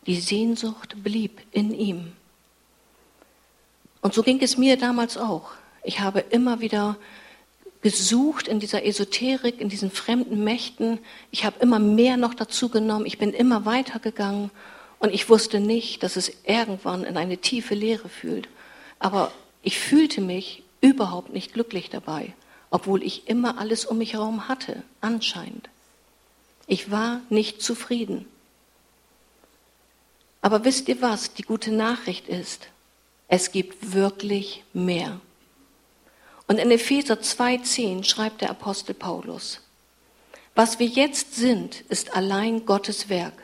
Die 0.05 0.19
Sehnsucht 0.19 1.01
blieb 1.03 1.41
in 1.51 1.73
ihm. 1.73 2.13
Und 4.01 4.13
so 4.13 4.21
ging 4.21 4.39
es 4.41 4.57
mir 4.57 4.77
damals 4.77 5.17
auch. 5.17 5.51
Ich 5.83 5.99
habe 5.99 6.19
immer 6.19 6.59
wieder 6.59 6.97
gesucht 7.81 8.47
in 8.47 8.59
dieser 8.59 8.85
Esoterik, 8.85 9.61
in 9.61 9.69
diesen 9.69 9.89
fremden 9.89 10.43
Mächten. 10.43 10.99
Ich 11.31 11.45
habe 11.45 11.57
immer 11.59 11.79
mehr 11.79 12.17
noch 12.17 12.33
dazu 12.33 12.69
genommen. 12.69 13.05
Ich 13.05 13.17
bin 13.17 13.31
immer 13.31 13.65
weitergegangen 13.65 14.51
und 14.99 15.13
ich 15.13 15.29
wusste 15.29 15.59
nicht, 15.59 16.03
dass 16.03 16.15
es 16.17 16.31
irgendwann 16.43 17.03
in 17.03 17.17
eine 17.17 17.37
tiefe 17.37 17.75
Leere 17.75 18.09
fühlt. 18.09 18.49
Aber 18.99 19.31
ich 19.63 19.79
fühlte 19.79 20.21
mich 20.21 20.63
überhaupt 20.81 21.33
nicht 21.33 21.53
glücklich 21.53 21.89
dabei, 21.89 22.33
obwohl 22.75 23.03
ich 23.03 23.29
immer 23.29 23.57
alles 23.57 23.85
um 23.85 23.99
mich 23.99 24.11
herum 24.11 24.49
hatte, 24.49 24.83
anscheinend. 24.99 25.69
Ich 26.67 26.91
war 26.91 27.21
nicht 27.29 27.61
zufrieden. 27.61 28.25
Aber 30.41 30.65
wisst 30.65 30.89
ihr 30.89 31.01
was? 31.01 31.33
Die 31.33 31.43
gute 31.43 31.71
Nachricht 31.71 32.27
ist, 32.27 32.67
es 33.29 33.53
gibt 33.53 33.93
wirklich 33.93 34.65
mehr. 34.73 35.21
Und 36.47 36.57
in 36.57 36.69
Epheser 36.69 37.13
2.10 37.13 38.03
schreibt 38.03 38.41
der 38.41 38.49
Apostel 38.49 38.93
Paulus, 38.93 39.61
was 40.53 40.77
wir 40.77 40.87
jetzt 40.87 41.33
sind, 41.33 41.79
ist 41.87 42.13
allein 42.13 42.65
Gottes 42.65 43.07
Werk. 43.07 43.41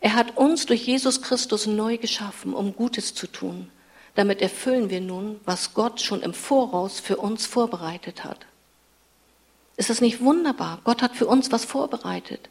Er 0.00 0.14
hat 0.14 0.36
uns 0.36 0.66
durch 0.66 0.84
Jesus 0.84 1.22
Christus 1.22 1.68
neu 1.68 1.96
geschaffen, 1.96 2.52
um 2.52 2.74
Gutes 2.74 3.14
zu 3.14 3.28
tun. 3.28 3.70
Damit 4.16 4.42
erfüllen 4.42 4.90
wir 4.90 5.00
nun, 5.00 5.38
was 5.44 5.74
Gott 5.74 6.00
schon 6.00 6.22
im 6.22 6.34
Voraus 6.34 6.98
für 6.98 7.18
uns 7.18 7.46
vorbereitet 7.46 8.24
hat. 8.24 8.46
Ist 9.76 9.90
das 9.90 10.00
nicht 10.00 10.20
wunderbar? 10.20 10.80
Gott 10.84 11.02
hat 11.02 11.16
für 11.16 11.26
uns 11.26 11.50
was 11.50 11.64
vorbereitet. 11.64 12.48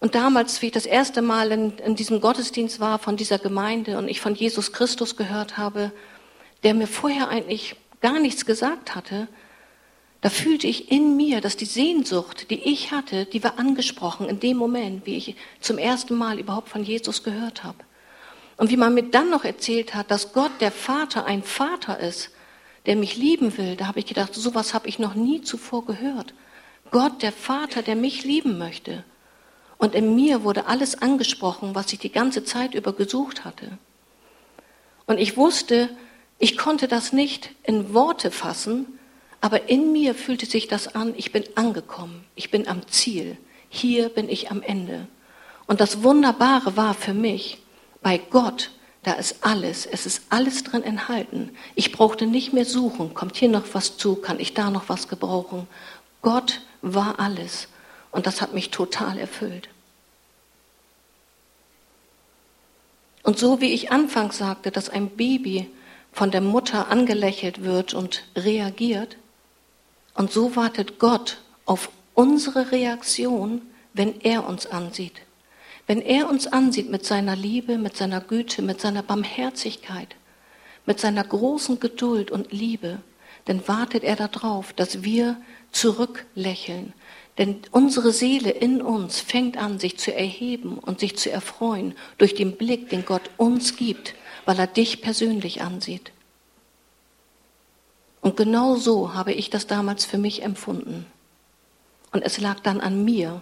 Und 0.00 0.14
damals, 0.14 0.62
wie 0.62 0.66
ich 0.66 0.72
das 0.72 0.86
erste 0.86 1.22
Mal 1.22 1.50
in, 1.50 1.78
in 1.78 1.96
diesem 1.96 2.20
Gottesdienst 2.20 2.78
war 2.78 2.98
von 2.98 3.16
dieser 3.16 3.38
Gemeinde 3.38 3.98
und 3.98 4.08
ich 4.08 4.20
von 4.20 4.34
Jesus 4.34 4.72
Christus 4.72 5.16
gehört 5.16 5.58
habe, 5.58 5.90
der 6.62 6.74
mir 6.74 6.86
vorher 6.86 7.28
eigentlich 7.28 7.74
gar 8.00 8.20
nichts 8.20 8.46
gesagt 8.46 8.94
hatte, 8.94 9.26
da 10.20 10.30
fühlte 10.30 10.66
ich 10.66 10.90
in 10.90 11.16
mir, 11.16 11.40
dass 11.40 11.56
die 11.56 11.64
Sehnsucht, 11.64 12.50
die 12.50 12.60
ich 12.60 12.90
hatte, 12.90 13.24
die 13.26 13.42
war 13.44 13.58
angesprochen 13.58 14.28
in 14.28 14.40
dem 14.40 14.56
Moment, 14.56 15.06
wie 15.06 15.16
ich 15.16 15.36
zum 15.60 15.78
ersten 15.78 16.16
Mal 16.16 16.40
überhaupt 16.40 16.68
von 16.68 16.82
Jesus 16.82 17.22
gehört 17.22 17.62
habe. 17.62 17.78
Und 18.56 18.70
wie 18.70 18.76
man 18.76 18.94
mir 18.94 19.04
dann 19.04 19.30
noch 19.30 19.44
erzählt 19.44 19.94
hat, 19.94 20.10
dass 20.10 20.32
Gott, 20.32 20.50
der 20.60 20.72
Vater, 20.72 21.24
ein 21.26 21.44
Vater 21.44 22.00
ist, 22.00 22.30
der 22.88 22.96
mich 22.96 23.16
lieben 23.18 23.58
will, 23.58 23.76
da 23.76 23.86
habe 23.86 23.98
ich 23.98 24.06
gedacht, 24.06 24.34
sowas 24.34 24.72
habe 24.72 24.88
ich 24.88 24.98
noch 24.98 25.14
nie 25.14 25.42
zuvor 25.42 25.84
gehört. 25.84 26.32
Gott, 26.90 27.20
der 27.20 27.32
Vater, 27.32 27.82
der 27.82 27.96
mich 27.96 28.24
lieben 28.24 28.56
möchte. 28.56 29.04
Und 29.76 29.94
in 29.94 30.14
mir 30.14 30.42
wurde 30.42 30.66
alles 30.66 31.00
angesprochen, 31.02 31.74
was 31.74 31.92
ich 31.92 31.98
die 31.98 32.10
ganze 32.10 32.44
Zeit 32.44 32.72
über 32.72 32.94
gesucht 32.94 33.44
hatte. 33.44 33.76
Und 35.04 35.20
ich 35.20 35.36
wusste, 35.36 35.90
ich 36.38 36.56
konnte 36.56 36.88
das 36.88 37.12
nicht 37.12 37.50
in 37.62 37.92
Worte 37.92 38.30
fassen, 38.30 38.86
aber 39.42 39.68
in 39.68 39.92
mir 39.92 40.14
fühlte 40.14 40.46
sich 40.46 40.66
das 40.66 40.94
an, 40.94 41.12
ich 41.14 41.30
bin 41.30 41.44
angekommen, 41.56 42.24
ich 42.36 42.50
bin 42.50 42.66
am 42.68 42.88
Ziel, 42.88 43.36
hier 43.68 44.08
bin 44.08 44.30
ich 44.30 44.50
am 44.50 44.62
Ende. 44.62 45.06
Und 45.66 45.82
das 45.82 46.02
Wunderbare 46.02 46.78
war 46.78 46.94
für 46.94 47.12
mich, 47.12 47.58
bei 48.00 48.16
Gott, 48.16 48.70
da 49.08 49.14
ist 49.14 49.36
alles, 49.40 49.86
es 49.86 50.04
ist 50.04 50.24
alles 50.28 50.64
drin 50.64 50.82
enthalten. 50.82 51.56
Ich 51.74 51.92
brauchte 51.92 52.26
nicht 52.26 52.52
mehr 52.52 52.66
suchen, 52.66 53.14
kommt 53.14 53.36
hier 53.36 53.48
noch 53.48 53.64
was 53.72 53.96
zu, 53.96 54.16
kann 54.16 54.38
ich 54.38 54.52
da 54.52 54.70
noch 54.70 54.90
was 54.90 55.08
gebrauchen. 55.08 55.66
Gott 56.20 56.60
war 56.82 57.18
alles. 57.18 57.68
Und 58.10 58.26
das 58.26 58.42
hat 58.42 58.52
mich 58.52 58.70
total 58.70 59.18
erfüllt. 59.18 59.70
Und 63.22 63.38
so 63.38 63.62
wie 63.62 63.72
ich 63.72 63.90
anfangs 63.90 64.36
sagte, 64.36 64.70
dass 64.70 64.90
ein 64.90 65.08
Baby 65.08 65.70
von 66.12 66.30
der 66.30 66.42
Mutter 66.42 66.90
angelächelt 66.90 67.64
wird 67.64 67.94
und 67.94 68.24
reagiert, 68.36 69.16
und 70.12 70.30
so 70.30 70.54
wartet 70.54 70.98
Gott 70.98 71.38
auf 71.64 71.88
unsere 72.12 72.72
Reaktion, 72.72 73.62
wenn 73.94 74.20
er 74.20 74.46
uns 74.46 74.66
ansieht. 74.66 75.22
Wenn 75.88 76.02
er 76.02 76.28
uns 76.28 76.46
ansieht 76.46 76.90
mit 76.90 77.06
seiner 77.06 77.34
Liebe, 77.34 77.78
mit 77.78 77.96
seiner 77.96 78.20
Güte, 78.20 78.60
mit 78.60 78.78
seiner 78.78 79.02
Barmherzigkeit, 79.02 80.14
mit 80.84 81.00
seiner 81.00 81.24
großen 81.24 81.80
Geduld 81.80 82.30
und 82.30 82.52
Liebe, 82.52 83.00
dann 83.46 83.66
wartet 83.66 84.04
er 84.04 84.14
darauf, 84.14 84.74
dass 84.74 85.02
wir 85.02 85.40
zurücklächeln, 85.72 86.92
denn 87.38 87.60
unsere 87.70 88.12
Seele 88.12 88.50
in 88.50 88.82
uns 88.82 89.20
fängt 89.20 89.56
an, 89.56 89.78
sich 89.78 89.96
zu 89.96 90.14
erheben 90.14 90.78
und 90.78 91.00
sich 91.00 91.16
zu 91.16 91.30
erfreuen 91.30 91.94
durch 92.18 92.34
den 92.34 92.56
Blick, 92.56 92.90
den 92.90 93.06
Gott 93.06 93.30
uns 93.38 93.76
gibt, 93.76 94.14
weil 94.44 94.58
er 94.58 94.66
dich 94.66 95.00
persönlich 95.00 95.62
ansieht. 95.62 96.12
Und 98.20 98.36
genau 98.36 98.76
so 98.76 99.14
habe 99.14 99.32
ich 99.32 99.48
das 99.48 99.66
damals 99.66 100.04
für 100.04 100.18
mich 100.18 100.42
empfunden. 100.42 101.06
Und 102.12 102.22
es 102.22 102.38
lag 102.38 102.60
dann 102.60 102.80
an 102.80 103.04
mir, 103.04 103.40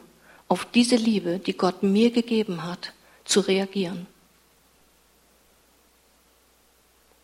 auf 0.48 0.64
diese 0.64 0.96
Liebe, 0.96 1.38
die 1.38 1.56
Gott 1.56 1.82
mir 1.82 2.10
gegeben 2.10 2.64
hat, 2.64 2.92
zu 3.24 3.40
reagieren. 3.40 4.06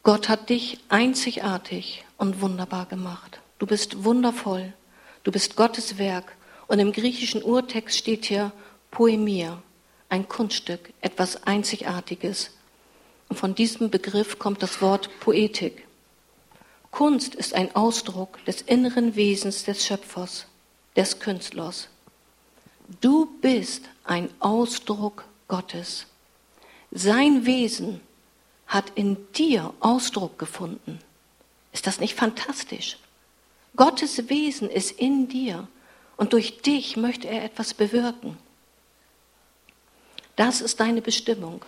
Gott 0.02 0.28
hat 0.28 0.50
dich 0.50 0.80
einzigartig 0.88 2.04
und 2.16 2.40
wunderbar 2.40 2.86
gemacht. 2.86 3.40
Du 3.60 3.66
bist 3.66 4.02
wundervoll. 4.02 4.72
Du 5.22 5.30
bist 5.30 5.54
Gottes 5.54 5.98
Werk 5.98 6.36
und 6.66 6.80
im 6.80 6.90
griechischen 6.90 7.42
Urtext 7.42 7.96
steht 7.96 8.24
hier 8.24 8.50
Poemia, 8.90 9.62
ein 10.08 10.28
Kunststück, 10.28 10.92
etwas 11.00 11.44
Einzigartiges. 11.44 12.50
Und 13.28 13.36
von 13.38 13.54
diesem 13.54 13.90
Begriff 13.90 14.40
kommt 14.40 14.62
das 14.64 14.82
Wort 14.82 15.08
Poetik. 15.20 15.86
Kunst 16.90 17.36
ist 17.36 17.54
ein 17.54 17.74
Ausdruck 17.76 18.44
des 18.44 18.62
inneren 18.62 19.14
Wesens 19.14 19.64
des 19.64 19.86
Schöpfers, 19.86 20.46
des 20.96 21.20
Künstlers. 21.20 21.88
Du 23.00 23.26
bist 23.40 23.84
ein 24.04 24.28
Ausdruck 24.40 25.24
Gottes. 25.48 26.06
Sein 26.90 27.46
Wesen 27.46 28.00
hat 28.66 28.92
in 28.94 29.16
dir 29.32 29.72
Ausdruck 29.80 30.38
gefunden. 30.38 30.98
Ist 31.72 31.86
das 31.86 32.00
nicht 32.00 32.14
fantastisch? 32.14 32.98
Gottes 33.76 34.28
Wesen 34.28 34.68
ist 34.68 34.92
in 34.92 35.28
dir 35.28 35.68
und 36.16 36.32
durch 36.32 36.60
dich 36.60 36.96
möchte 36.96 37.28
er 37.28 37.44
etwas 37.44 37.74
bewirken. 37.74 38.36
Das 40.36 40.60
ist 40.60 40.80
deine 40.80 41.02
Bestimmung. 41.02 41.64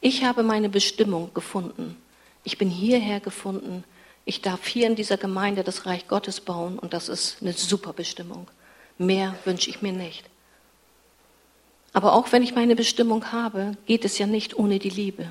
Ich 0.00 0.24
habe 0.24 0.42
meine 0.42 0.68
Bestimmung 0.68 1.32
gefunden. 1.34 1.96
Ich 2.44 2.58
bin 2.58 2.70
hierher 2.70 3.20
gefunden. 3.20 3.84
Ich 4.24 4.42
darf 4.42 4.66
hier 4.66 4.86
in 4.86 4.96
dieser 4.96 5.16
Gemeinde 5.16 5.64
das 5.64 5.86
Reich 5.86 6.08
Gottes 6.08 6.40
bauen 6.40 6.78
und 6.78 6.92
das 6.92 7.08
ist 7.08 7.38
eine 7.40 7.52
super 7.52 7.92
Bestimmung. 7.92 8.48
Mehr 8.98 9.36
wünsche 9.44 9.70
ich 9.70 9.82
mir 9.82 9.92
nicht. 9.92 10.24
Aber 11.96 12.12
auch 12.12 12.30
wenn 12.30 12.42
ich 12.42 12.54
meine 12.54 12.76
Bestimmung 12.76 13.32
habe, 13.32 13.72
geht 13.86 14.04
es 14.04 14.18
ja 14.18 14.26
nicht 14.26 14.58
ohne 14.58 14.78
die 14.78 14.90
Liebe. 14.90 15.30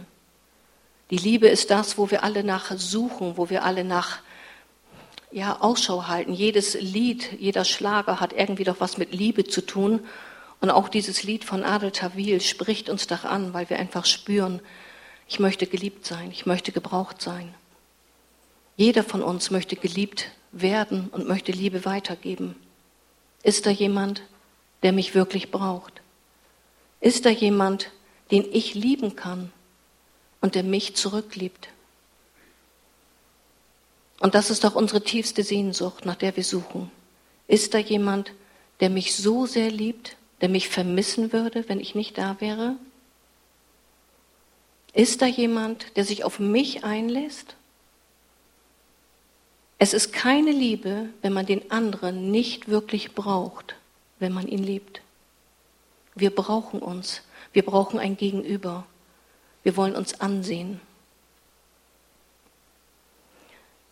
Die 1.12 1.18
Liebe 1.18 1.48
ist 1.48 1.70
das, 1.70 2.00
wo 2.00 2.10
wir 2.10 2.24
alle 2.24 2.44
nach 2.44 2.76
suchen, 2.76 3.38
wo 3.38 3.52
wir 3.52 3.64
alle 3.64 3.84
nach 3.84 4.22
ja, 5.32 5.62
Ausschau 5.62 6.08
halten. 6.08 6.34
Jedes 6.34 6.74
Lied, 6.74 7.40
jeder 7.40 7.66
Schlager 7.66 8.20
hat 8.20 8.34
irgendwie 8.34 8.64
doch 8.64 8.78
was 8.80 8.98
mit 8.98 9.14
Liebe 9.14 9.44
zu 9.44 9.62
tun. 9.62 10.00
Und 10.60 10.72
auch 10.72 10.90
dieses 10.90 11.22
Lied 11.22 11.46
von 11.46 11.64
Adel 11.64 11.92
Tawil 11.92 12.42
spricht 12.42 12.90
uns 12.90 13.06
doch 13.06 13.26
an, 13.26 13.54
weil 13.54 13.70
wir 13.70 13.78
einfach 13.78 14.06
spüren, 14.06 14.60
ich 15.28 15.38
möchte 15.38 15.68
geliebt 15.68 16.08
sein, 16.08 16.32
ich 16.32 16.48
möchte 16.48 16.72
gebraucht 16.72 17.22
sein. 17.22 17.54
Jeder 18.76 19.04
von 19.04 19.22
uns 19.22 19.52
möchte 19.52 19.76
geliebt 19.76 20.32
werden 20.52 21.10
und 21.12 21.28
möchte 21.28 21.52
Liebe 21.52 21.86
weitergeben. 21.86 22.56
Ist 23.44 23.68
da 23.68 23.70
jemand, 23.70 24.24
der 24.82 24.94
mich 24.94 25.14
wirklich 25.14 25.52
braucht? 25.52 26.02
Ist 27.06 27.28
da 27.28 27.30
jemand, 27.30 27.92
den 28.32 28.52
ich 28.52 28.74
lieben 28.74 29.16
kann 29.16 29.54
und 30.42 30.56
der 30.56 30.64
mich 30.64 30.96
zurückliebt? 30.96 31.70
Und 34.20 34.34
das 34.34 34.50
ist 34.50 34.64
doch 34.64 34.74
unsere 34.74 35.04
tiefste 35.04 35.44
Sehnsucht, 35.44 36.08
nach 36.08 36.16
der 36.16 36.36
wir 36.36 36.44
suchen. 36.44 36.90
Ist 37.48 37.76
da 37.76 37.78
jemand, 37.78 38.34
der 38.80 38.90
mich 38.90 39.16
so 39.16 39.46
sehr 39.46 39.70
liebt, 39.70 40.18
der 40.42 40.50
mich 40.50 40.68
vermissen 40.68 41.32
würde, 41.32 41.70
wenn 41.70 41.80
ich 41.80 41.94
nicht 41.94 42.18
da 42.18 42.38
wäre? 42.40 42.76
Ist 44.92 45.22
da 45.22 45.28
jemand, 45.28 45.96
der 45.98 46.06
sich 46.06 46.24
auf 46.24 46.40
mich 46.40 46.84
einlässt? 46.84 47.56
Es 49.78 49.94
ist 49.94 50.12
keine 50.12 50.52
Liebe, 50.52 51.10
wenn 51.22 51.34
man 51.34 51.46
den 51.46 51.70
anderen 51.70 52.32
nicht 52.32 52.68
wirklich 52.68 53.14
braucht, 53.14 53.76
wenn 54.18 54.34
man 54.34 54.48
ihn 54.48 54.64
liebt. 54.64 55.04
Wir 56.16 56.34
brauchen 56.34 56.80
uns. 56.80 57.22
Wir 57.52 57.64
brauchen 57.64 58.00
ein 58.00 58.16
Gegenüber. 58.16 58.86
Wir 59.64 59.76
wollen 59.76 59.96
uns 59.96 60.22
ansehen. 60.22 60.80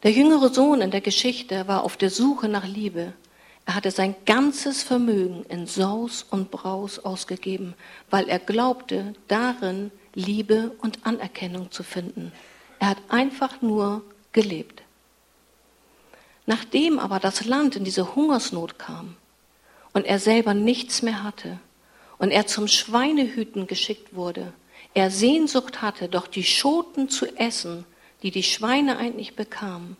Der 0.04 0.12
jüngere 0.12 0.50
Sohn 0.50 0.82
in 0.82 0.92
der 0.92 1.02
Geschichte 1.02 1.68
war 1.68 1.84
auf 1.84 1.98
der 1.98 2.10
Suche 2.10 2.48
nach 2.48 2.66
Liebe. 2.66 3.14
Er 3.66 3.76
hatte 3.76 3.92
sein 3.92 4.16
ganzes 4.26 4.84
Vermögen 4.84 5.46
in 5.46 5.68
Saus 5.68 6.26
und 6.30 6.52
Braus 6.52 7.00
ausgegeben, 7.00 7.74
weil 8.10 8.28
er 8.28 8.40
glaubte, 8.40 9.14
darin 9.28 9.92
Liebe 10.14 10.72
und 10.82 11.06
Anerkennung 11.06 11.72
zu 11.72 11.84
finden. 11.84 12.34
Er 12.80 12.90
hat 12.90 12.98
einfach 13.10 13.62
nur 13.62 14.04
gelebt. 14.34 14.84
Nachdem 16.46 17.00
aber 17.00 17.20
das 17.20 17.46
Land 17.46 17.78
in 17.78 17.86
diese 17.86 18.16
Hungersnot 18.16 18.78
kam 18.78 19.16
und 19.94 20.06
er 20.06 20.20
selber 20.20 20.54
nichts 20.54 21.02
mehr 21.02 21.24
hatte 21.24 21.60
und 22.18 22.32
er 22.32 22.48
zum 22.48 22.68
Schweinehüten 22.68 23.68
geschickt 23.68 24.16
wurde, 24.16 24.54
er 24.94 25.10
Sehnsucht 25.10 25.82
hatte, 25.82 26.08
doch 26.08 26.28
die 26.28 26.44
Schoten 26.44 27.10
zu 27.10 27.26
essen, 27.38 27.86
die 28.22 28.32
die 28.32 28.44
Schweine 28.44 28.98
eigentlich 28.98 29.36
bekamen, 29.36 29.98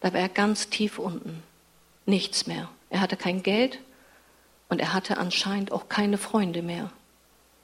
da 0.00 0.12
war 0.12 0.20
er 0.20 0.28
ganz 0.28 0.68
tief 0.68 0.98
unten. 0.98 1.42
Nichts 2.04 2.46
mehr. 2.46 2.68
Er 2.90 3.00
hatte 3.00 3.16
kein 3.16 3.42
Geld 3.42 3.78
und 4.68 4.80
er 4.80 4.92
hatte 4.92 5.16
anscheinend 5.16 5.72
auch 5.72 5.88
keine 5.88 6.18
Freunde 6.18 6.60
mehr. 6.60 6.90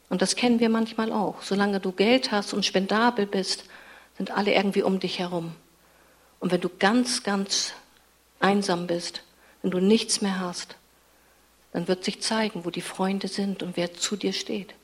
Und 0.08 0.22
das 0.22 0.36
kennen 0.36 0.58
wir 0.58 0.70
manchmal 0.70 1.12
auch. 1.12 1.42
Solange 1.42 1.80
du 1.80 1.92
Geld 1.92 2.32
hast 2.32 2.54
und 2.54 2.64
spendabel 2.64 3.26
bist, 3.26 3.64
sind 4.16 4.30
alle 4.30 4.54
irgendwie 4.54 4.82
um 4.82 5.00
dich 5.00 5.18
herum. 5.18 5.52
Und 6.40 6.50
wenn 6.50 6.60
du 6.60 6.70
ganz, 6.70 7.22
ganz 7.22 7.74
einsam 8.40 8.86
bist, 8.86 9.22
wenn 9.60 9.70
du 9.70 9.78
nichts 9.78 10.22
mehr 10.22 10.40
hast, 10.40 10.76
dann 11.72 11.88
wird 11.88 12.04
sich 12.04 12.20
zeigen, 12.20 12.64
wo 12.64 12.70
die 12.70 12.80
Freunde 12.80 13.28
sind 13.28 13.62
und 13.62 13.76
wer 13.76 13.94
zu 13.94 14.16
dir 14.16 14.32
steht. 14.32 14.74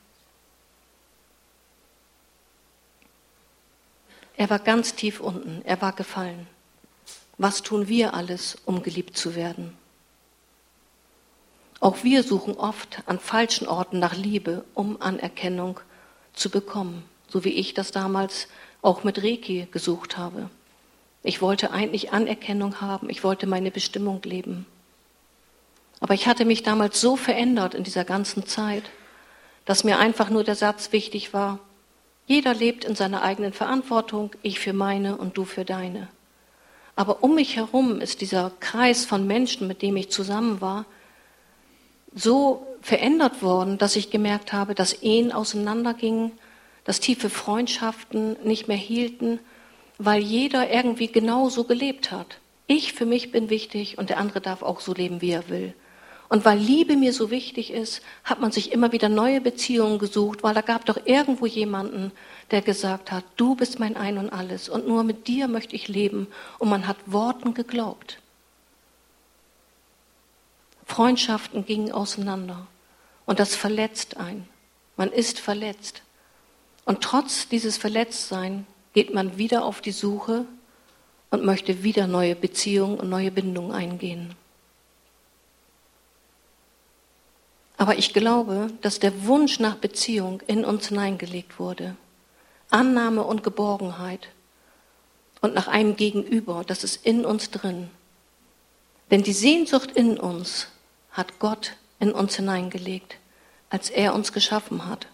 Er 4.36 4.50
war 4.50 4.58
ganz 4.58 4.94
tief 4.94 5.20
unten, 5.20 5.62
er 5.64 5.80
war 5.80 5.92
gefallen. 5.92 6.46
Was 7.38 7.62
tun 7.62 7.88
wir 7.88 8.14
alles, 8.14 8.58
um 8.64 8.82
geliebt 8.82 9.16
zu 9.16 9.34
werden? 9.34 9.76
Auch 11.80 12.04
wir 12.04 12.22
suchen 12.22 12.56
oft 12.56 13.02
an 13.06 13.18
falschen 13.18 13.66
Orten 13.66 13.98
nach 13.98 14.14
Liebe, 14.16 14.64
um 14.74 15.00
Anerkennung 15.00 15.80
zu 16.32 16.50
bekommen, 16.50 17.04
so 17.28 17.44
wie 17.44 17.50
ich 17.50 17.74
das 17.74 17.92
damals 17.92 18.48
auch 18.82 19.04
mit 19.04 19.22
Reiki 19.22 19.68
gesucht 19.70 20.16
habe. 20.16 20.50
Ich 21.22 21.42
wollte 21.42 21.72
eigentlich 21.72 22.12
Anerkennung 22.12 22.80
haben, 22.80 23.10
ich 23.10 23.24
wollte 23.24 23.46
meine 23.46 23.70
Bestimmung 23.70 24.22
leben. 24.22 24.66
Aber 26.00 26.14
ich 26.14 26.26
hatte 26.26 26.44
mich 26.44 26.62
damals 26.62 27.00
so 27.00 27.16
verändert 27.16 27.74
in 27.74 27.84
dieser 27.84 28.04
ganzen 28.04 28.46
Zeit, 28.46 28.84
dass 29.64 29.84
mir 29.84 29.98
einfach 29.98 30.30
nur 30.30 30.44
der 30.44 30.54
Satz 30.54 30.92
wichtig 30.92 31.32
war, 31.32 31.58
jeder 32.26 32.54
lebt 32.54 32.84
in 32.84 32.96
seiner 32.96 33.22
eigenen 33.22 33.52
Verantwortung, 33.52 34.32
ich 34.42 34.58
für 34.58 34.72
meine 34.72 35.16
und 35.16 35.36
du 35.36 35.44
für 35.44 35.64
deine. 35.64 36.08
Aber 36.96 37.22
um 37.22 37.34
mich 37.34 37.56
herum 37.56 38.00
ist 38.00 38.20
dieser 38.20 38.52
Kreis 38.58 39.04
von 39.04 39.26
Menschen, 39.26 39.68
mit 39.68 39.82
dem 39.82 39.96
ich 39.96 40.10
zusammen 40.10 40.60
war, 40.60 40.86
so 42.14 42.66
verändert 42.80 43.42
worden, 43.42 43.78
dass 43.78 43.96
ich 43.96 44.10
gemerkt 44.10 44.52
habe, 44.52 44.74
dass 44.74 45.02
Ehen 45.02 45.30
auseinandergingen, 45.30 46.32
dass 46.84 47.00
tiefe 47.00 47.30
Freundschaften 47.30 48.36
nicht 48.42 48.66
mehr 48.66 48.76
hielten 48.76 49.38
weil 49.98 50.22
jeder 50.22 50.70
irgendwie 50.70 51.08
genau 51.08 51.48
so 51.48 51.64
gelebt 51.64 52.10
hat. 52.10 52.38
Ich 52.66 52.92
für 52.92 53.06
mich 53.06 53.30
bin 53.32 53.50
wichtig 53.50 53.98
und 53.98 54.10
der 54.10 54.18
andere 54.18 54.40
darf 54.40 54.62
auch 54.62 54.80
so 54.80 54.92
leben, 54.92 55.20
wie 55.22 55.30
er 55.30 55.48
will. 55.48 55.74
Und 56.28 56.44
weil 56.44 56.58
Liebe 56.58 56.96
mir 56.96 57.12
so 57.12 57.30
wichtig 57.30 57.70
ist, 57.70 58.02
hat 58.24 58.40
man 58.40 58.50
sich 58.50 58.72
immer 58.72 58.90
wieder 58.92 59.08
neue 59.08 59.40
Beziehungen 59.40 59.98
gesucht, 59.98 60.42
weil 60.42 60.54
da 60.54 60.60
gab 60.60 60.84
doch 60.84 60.98
irgendwo 61.04 61.46
jemanden, 61.46 62.10
der 62.50 62.62
gesagt 62.62 63.12
hat, 63.12 63.24
du 63.36 63.54
bist 63.54 63.78
mein 63.78 63.96
Ein 63.96 64.18
und 64.18 64.30
alles 64.30 64.68
und 64.68 64.88
nur 64.88 65.04
mit 65.04 65.28
dir 65.28 65.46
möchte 65.46 65.76
ich 65.76 65.88
leben. 65.88 66.26
Und 66.58 66.68
man 66.68 66.86
hat 66.86 66.96
Worten 67.06 67.54
geglaubt. 67.54 68.18
Freundschaften 70.84 71.64
gingen 71.64 71.92
auseinander 71.92 72.66
und 73.24 73.38
das 73.38 73.54
verletzt 73.54 74.16
ein. 74.16 74.48
Man 74.96 75.12
ist 75.12 75.38
verletzt. 75.38 76.02
Und 76.84 77.02
trotz 77.02 77.48
dieses 77.48 77.76
Verletztsein 77.76 78.66
geht 78.94 79.12
man 79.12 79.36
wieder 79.36 79.64
auf 79.64 79.80
die 79.80 79.92
Suche 79.92 80.46
und 81.30 81.44
möchte 81.44 81.82
wieder 81.82 82.06
neue 82.06 82.36
Beziehungen 82.36 82.98
und 82.98 83.10
neue 83.10 83.30
Bindungen 83.30 83.72
eingehen. 83.72 84.34
Aber 87.76 87.98
ich 87.98 88.14
glaube, 88.14 88.68
dass 88.80 88.98
der 88.98 89.26
Wunsch 89.26 89.60
nach 89.60 89.76
Beziehung 89.76 90.42
in 90.46 90.64
uns 90.64 90.88
hineingelegt 90.88 91.58
wurde. 91.58 91.96
Annahme 92.70 93.22
und 93.22 93.42
Geborgenheit 93.42 94.28
und 95.40 95.54
nach 95.54 95.68
einem 95.68 95.96
Gegenüber, 95.96 96.64
das 96.66 96.84
ist 96.84 97.04
in 97.06 97.24
uns 97.24 97.50
drin. 97.50 97.90
Denn 99.10 99.22
die 99.22 99.32
Sehnsucht 99.32 99.92
in 99.92 100.18
uns 100.18 100.68
hat 101.12 101.38
Gott 101.38 101.74
in 102.00 102.12
uns 102.12 102.36
hineingelegt, 102.36 103.16
als 103.70 103.90
er 103.90 104.14
uns 104.14 104.32
geschaffen 104.32 104.86
hat. 104.86 105.06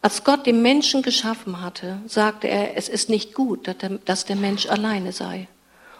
Als 0.00 0.22
Gott 0.22 0.46
den 0.46 0.60
Menschen 0.60 1.02
geschaffen 1.02 1.62
hatte, 1.62 1.98
sagte 2.06 2.46
er, 2.46 2.76
es 2.76 2.90
ist 2.90 3.08
nicht 3.08 3.32
gut, 3.34 3.74
dass 4.04 4.24
der 4.26 4.36
Mensch 4.36 4.66
alleine 4.66 5.12
sei. 5.12 5.48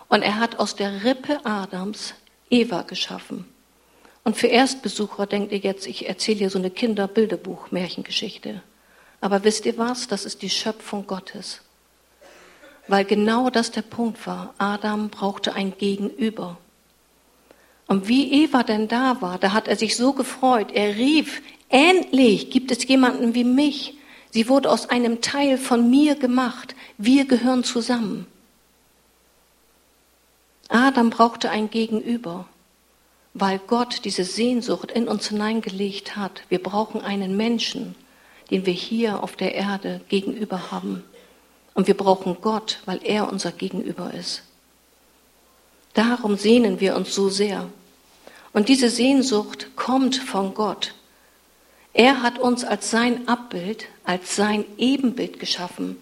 Und 0.08 0.22
er 0.22 0.38
hat 0.38 0.58
aus 0.58 0.76
der 0.76 1.04
Rippe 1.04 1.40
Adams 1.44 2.14
Eva 2.50 2.82
geschaffen. 2.82 3.46
Und 4.24 4.36
für 4.36 4.46
Erstbesucher 4.46 5.26
denkt 5.26 5.52
ihr 5.52 5.58
jetzt, 5.58 5.86
ich 5.86 6.08
erzähle 6.08 6.38
hier 6.38 6.50
so 6.50 6.58
eine 6.58 6.70
Kinderbilderbuch-Märchengeschichte. 6.70 8.62
Aber 9.20 9.44
wisst 9.44 9.66
ihr 9.66 9.78
was? 9.78 10.08
Das 10.08 10.24
ist 10.24 10.42
die 10.42 10.50
Schöpfung 10.50 11.06
Gottes. 11.06 11.60
Weil 12.88 13.04
genau 13.04 13.50
das 13.50 13.70
der 13.70 13.82
Punkt 13.82 14.26
war. 14.26 14.54
Adam 14.58 15.10
brauchte 15.10 15.54
ein 15.54 15.76
Gegenüber. 15.76 16.58
Und 17.86 18.08
wie 18.08 18.44
Eva 18.44 18.62
denn 18.62 18.88
da 18.88 19.20
war, 19.20 19.38
da 19.38 19.52
hat 19.52 19.68
er 19.68 19.76
sich 19.76 19.96
so 19.96 20.14
gefreut. 20.14 20.72
Er 20.72 20.96
rief, 20.96 21.42
Endlich 21.68 22.50
gibt 22.50 22.70
es 22.70 22.86
jemanden 22.86 23.34
wie 23.34 23.42
mich. 23.42 23.94
Sie 24.30 24.48
wurde 24.48 24.70
aus 24.70 24.90
einem 24.90 25.20
Teil 25.20 25.58
von 25.58 25.90
mir 25.90 26.14
gemacht. 26.14 26.74
Wir 26.98 27.24
gehören 27.24 27.64
zusammen. 27.64 28.26
Adam 30.68 31.10
brauchte 31.10 31.50
ein 31.50 31.70
Gegenüber, 31.70 32.46
weil 33.34 33.58
Gott 33.66 34.04
diese 34.04 34.24
Sehnsucht 34.24 34.92
in 34.92 35.08
uns 35.08 35.28
hineingelegt 35.28 36.16
hat. 36.16 36.42
Wir 36.48 36.62
brauchen 36.62 37.00
einen 37.00 37.36
Menschen, 37.36 37.96
den 38.50 38.64
wir 38.64 38.72
hier 38.72 39.22
auf 39.22 39.34
der 39.34 39.54
Erde 39.54 40.00
gegenüber 40.08 40.70
haben. 40.70 41.02
Und 41.74 41.88
wir 41.88 41.96
brauchen 41.96 42.36
Gott, 42.40 42.78
weil 42.86 43.00
er 43.02 43.30
unser 43.30 43.50
Gegenüber 43.50 44.14
ist. 44.14 44.44
Darum 45.94 46.36
sehnen 46.36 46.78
wir 46.78 46.94
uns 46.96 47.12
so 47.12 47.28
sehr. 47.28 47.68
Und 48.52 48.68
diese 48.68 48.88
Sehnsucht 48.88 49.74
kommt 49.74 50.16
von 50.16 50.54
Gott. 50.54 50.94
Er 51.92 52.22
hat 52.22 52.38
uns 52.38 52.64
als 52.64 52.90
sein 52.90 53.26
Abbild, 53.26 53.86
als 54.04 54.36
sein 54.36 54.64
Ebenbild 54.78 55.40
geschaffen. 55.40 55.96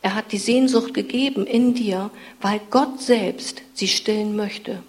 Er 0.00 0.14
hat 0.14 0.32
die 0.32 0.38
Sehnsucht 0.38 0.94
gegeben 0.94 1.46
in 1.46 1.74
dir, 1.74 2.10
weil 2.40 2.60
Gott 2.70 3.02
selbst 3.02 3.62
sie 3.74 3.88
stillen 3.88 4.36
möchte. 4.36 4.82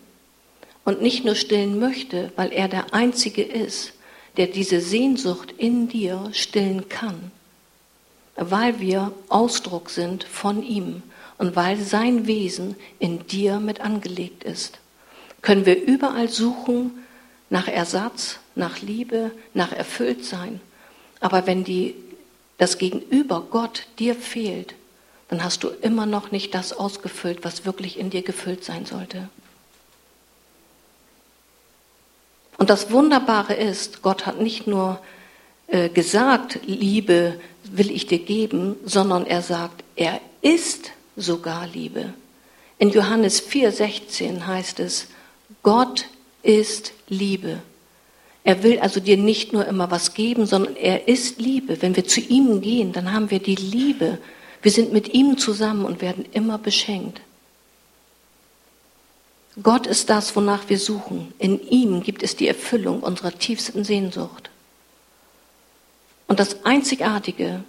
Und 0.90 1.04
nicht 1.04 1.24
nur 1.24 1.36
stillen 1.36 1.78
möchte, 1.78 2.32
weil 2.36 2.52
er 2.52 2.68
der 2.68 2.96
Einzige 2.96 3.44
ist, 3.44 3.94
der 4.38 4.48
diese 4.48 4.82
Sehnsucht 4.82 5.54
in 5.56 5.88
dir 5.88 6.32
stillen 6.32 6.90
kann, 6.90 7.30
weil 8.36 8.80
wir 8.80 9.14
Ausdruck 9.28 9.92
sind 9.92 10.24
von 10.24 10.64
ihm 10.64 11.04
und 11.38 11.56
weil 11.56 11.78
sein 11.78 12.26
Wesen 12.26 12.76
in 12.98 13.28
dir 13.28 13.60
mit 13.60 13.82
angelegt 13.82 14.44
ist. 14.44 14.80
Können 15.44 15.68
wir 15.68 15.80
überall 15.80 16.28
suchen 16.28 16.90
nach 17.52 17.68
Ersatz, 17.68 18.40
nach 18.56 18.82
Liebe, 18.82 19.30
nach 19.54 19.72
Erfülltsein. 19.72 20.60
Aber 21.20 21.46
wenn 21.46 21.64
die, 21.64 21.94
das 22.58 22.80
Gegenüber 22.80 23.46
Gott 23.52 23.86
dir 24.00 24.16
fehlt, 24.16 24.74
dann 25.28 25.44
hast 25.44 25.64
du 25.64 25.68
immer 25.68 26.08
noch 26.08 26.32
nicht 26.32 26.56
das 26.56 26.74
ausgefüllt, 26.74 27.44
was 27.44 27.64
wirklich 27.64 28.00
in 28.00 28.10
dir 28.10 28.24
gefüllt 28.24 28.64
sein 28.64 28.88
sollte. 28.88 29.30
Und 32.60 32.70
das 32.70 32.92
Wunderbare 32.92 33.54
ist, 33.54 34.02
Gott 34.02 34.26
hat 34.26 34.42
nicht 34.42 34.68
nur 34.68 35.00
äh, 35.68 35.88
gesagt, 35.88 36.60
Liebe 36.66 37.40
will 37.64 37.90
ich 37.90 38.06
dir 38.06 38.20
geben, 38.20 38.76
sondern 38.86 39.26
er 39.26 39.42
sagt, 39.42 39.84
er 39.96 40.20
ist 40.42 40.92
sogar 41.16 41.68
Liebe. 41.68 42.14
In 42.78 42.90
Johannes 42.90 43.42
4:16 43.42 44.46
heißt 44.46 44.82
es, 44.82 45.08
Gott 45.64 46.06
ist 46.44 46.92
Liebe. 47.08 47.60
Er 48.44 48.62
will 48.64 48.80
also 48.80 49.00
dir 49.00 49.18
nicht 49.18 49.54
nur 49.54 49.66
immer 49.66 49.90
was 49.90 50.14
geben, 50.14 50.46
sondern 50.46 50.76
er 50.76 51.08
ist 51.08 51.40
Liebe. 51.40 51.82
Wenn 51.82 51.96
wir 51.96 52.06
zu 52.06 52.20
ihm 52.20 52.62
gehen, 52.62 52.92
dann 52.92 53.14
haben 53.14 53.32
wir 53.32 53.40
die 53.40 53.56
Liebe. 53.56 54.18
Wir 54.62 54.72
sind 54.72 54.92
mit 54.92 55.14
ihm 55.14 55.38
zusammen 55.38 55.86
und 55.86 56.02
werden 56.02 56.26
immer 56.34 56.58
beschenkt. 56.58 57.22
Gott 59.62 59.88
ist 59.88 60.10
das, 60.10 60.36
wonach 60.36 60.70
wir 60.70 60.80
suchen. 60.80 61.34
In 61.40 61.60
ihm 61.68 62.02
gibt 62.02 62.24
es 62.24 62.36
die 62.36 62.48
Erfüllung 62.48 63.02
unserer 63.02 63.38
tiefsten 63.38 63.84
Sehnsucht. 63.84 64.50
Und 66.28 66.40
das 66.40 66.64
Einzigartige 66.64 67.64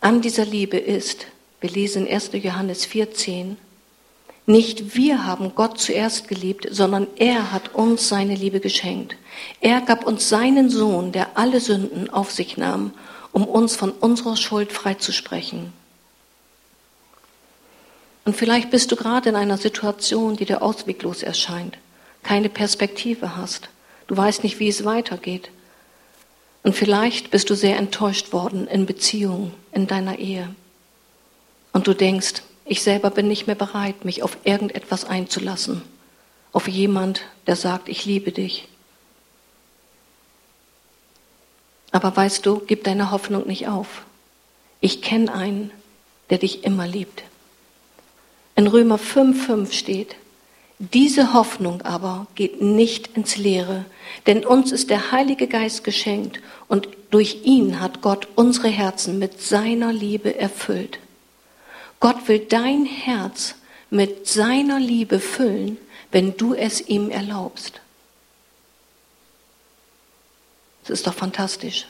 an 0.00 0.20
dieser 0.20 0.44
Liebe 0.44 0.76
ist, 0.76 1.26
wir 1.60 1.70
lesen 1.70 2.06
1. 2.06 2.30
Johannes 2.34 2.86
4,10, 2.86 3.56
nicht 4.48 4.94
wir 4.94 5.26
haben 5.26 5.56
Gott 5.56 5.80
zuerst 5.80 6.28
geliebt, 6.28 6.68
sondern 6.70 7.08
er 7.16 7.50
hat 7.50 7.74
uns 7.74 8.08
seine 8.08 8.36
Liebe 8.36 8.60
geschenkt. 8.60 9.16
Er 9.60 9.80
gab 9.80 10.06
uns 10.06 10.28
seinen 10.28 10.70
Sohn, 10.70 11.10
der 11.10 11.36
alle 11.36 11.58
Sünden 11.58 12.10
auf 12.10 12.30
sich 12.30 12.56
nahm, 12.56 12.92
um 13.32 13.44
uns 13.44 13.74
von 13.74 13.90
unserer 13.90 14.36
Schuld 14.36 14.72
freizusprechen. 14.72 15.72
Und 18.26 18.36
vielleicht 18.36 18.70
bist 18.70 18.90
du 18.90 18.96
gerade 18.96 19.28
in 19.28 19.36
einer 19.36 19.56
Situation, 19.56 20.36
die 20.36 20.46
dir 20.46 20.60
ausweglos 20.60 21.22
erscheint, 21.22 21.78
keine 22.24 22.48
Perspektive 22.48 23.36
hast. 23.36 23.68
Du 24.08 24.16
weißt 24.16 24.42
nicht, 24.42 24.58
wie 24.58 24.66
es 24.66 24.84
weitergeht. 24.84 25.48
Und 26.64 26.74
vielleicht 26.74 27.30
bist 27.30 27.48
du 27.50 27.54
sehr 27.54 27.76
enttäuscht 27.76 28.32
worden 28.32 28.66
in 28.66 28.84
Beziehungen, 28.84 29.54
in 29.70 29.86
deiner 29.86 30.18
Ehe. 30.18 30.52
Und 31.72 31.86
du 31.86 31.94
denkst, 31.94 32.42
ich 32.64 32.82
selber 32.82 33.10
bin 33.10 33.28
nicht 33.28 33.46
mehr 33.46 33.54
bereit, 33.54 34.04
mich 34.04 34.24
auf 34.24 34.36
irgendetwas 34.42 35.04
einzulassen, 35.04 35.82
auf 36.52 36.66
jemand, 36.66 37.22
der 37.46 37.54
sagt, 37.54 37.88
ich 37.88 38.06
liebe 38.06 38.32
dich. 38.32 38.66
Aber 41.92 42.16
weißt 42.16 42.44
du, 42.44 42.60
gib 42.66 42.82
deine 42.82 43.12
Hoffnung 43.12 43.46
nicht 43.46 43.68
auf. 43.68 44.04
Ich 44.80 45.00
kenne 45.00 45.32
einen, 45.32 45.70
der 46.28 46.38
dich 46.38 46.64
immer 46.64 46.88
liebt. 46.88 47.22
In 48.56 48.66
Römer 48.66 48.98
5,5 48.98 49.72
steht, 49.72 50.16
diese 50.78 51.34
Hoffnung 51.34 51.82
aber 51.82 52.26
geht 52.34 52.60
nicht 52.60 53.16
ins 53.16 53.36
Leere, 53.36 53.84
denn 54.26 54.44
uns 54.44 54.72
ist 54.72 54.90
der 54.90 55.12
Heilige 55.12 55.46
Geist 55.46 55.84
geschenkt 55.84 56.40
und 56.68 56.88
durch 57.10 57.44
ihn 57.44 57.80
hat 57.80 58.02
Gott 58.02 58.28
unsere 58.34 58.68
Herzen 58.68 59.18
mit 59.18 59.40
seiner 59.40 59.92
Liebe 59.92 60.38
erfüllt. 60.38 60.98
Gott 62.00 62.28
will 62.28 62.40
dein 62.40 62.84
Herz 62.84 63.54
mit 63.90 64.26
seiner 64.26 64.80
Liebe 64.80 65.20
füllen, 65.20 65.78
wenn 66.10 66.36
du 66.36 66.54
es 66.54 66.86
ihm 66.88 67.10
erlaubst. 67.10 67.80
Das 70.82 70.90
ist 70.90 71.06
doch 71.06 71.14
fantastisch. 71.14 71.86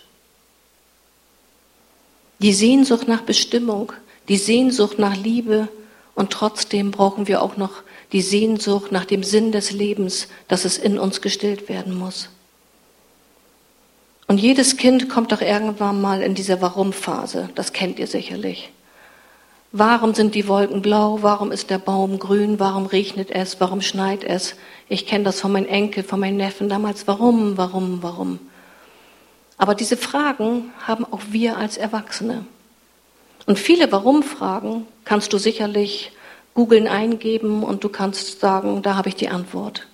Die 2.40 2.52
Sehnsucht 2.52 3.08
nach 3.08 3.22
Bestimmung, 3.22 3.92
die 4.28 4.36
Sehnsucht 4.36 4.98
nach 4.98 5.16
Liebe 5.16 5.68
und 6.16 6.32
trotzdem 6.32 6.90
brauchen 6.90 7.28
wir 7.28 7.42
auch 7.42 7.56
noch 7.56 7.82
die 8.10 8.22
Sehnsucht 8.22 8.90
nach 8.90 9.04
dem 9.04 9.22
Sinn 9.22 9.52
des 9.52 9.70
Lebens, 9.70 10.26
dass 10.48 10.64
es 10.64 10.78
in 10.78 10.98
uns 10.98 11.20
gestillt 11.20 11.68
werden 11.68 11.96
muss. 11.96 12.30
Und 14.26 14.38
jedes 14.38 14.76
Kind 14.76 15.08
kommt 15.08 15.30
doch 15.30 15.40
irgendwann 15.40 16.00
mal 16.00 16.22
in 16.22 16.34
diese 16.34 16.60
Warum-Phase, 16.60 17.50
das 17.54 17.72
kennt 17.72 18.00
ihr 18.00 18.08
sicherlich. 18.08 18.72
Warum 19.72 20.14
sind 20.14 20.34
die 20.34 20.48
Wolken 20.48 20.80
blau? 20.80 21.18
Warum 21.20 21.52
ist 21.52 21.68
der 21.68 21.78
Baum 21.78 22.18
grün? 22.18 22.58
Warum 22.58 22.86
regnet 22.86 23.30
es? 23.30 23.60
Warum 23.60 23.82
schneit 23.82 24.24
es? 24.24 24.54
Ich 24.88 25.06
kenne 25.06 25.24
das 25.24 25.40
von 25.40 25.52
meinen 25.52 25.66
Enkel, 25.66 26.02
von 26.02 26.18
meinen 26.18 26.38
Neffen 26.38 26.70
damals. 26.70 27.06
Warum, 27.06 27.58
warum, 27.58 28.02
warum? 28.02 28.38
Aber 29.58 29.74
diese 29.74 29.98
Fragen 29.98 30.72
haben 30.86 31.04
auch 31.04 31.20
wir 31.30 31.58
als 31.58 31.76
Erwachsene. 31.76 32.46
Und 33.44 33.58
viele 33.58 33.92
Warum-Fragen 33.92 34.86
kannst 35.06 35.32
du 35.32 35.38
sicherlich 35.38 36.12
googeln 36.52 36.86
eingeben 36.86 37.62
und 37.62 37.82
du 37.82 37.88
kannst 37.88 38.40
sagen, 38.40 38.82
da 38.82 38.96
habe 38.96 39.08
ich 39.08 39.14
die 39.14 39.30
Antwort. 39.30 39.86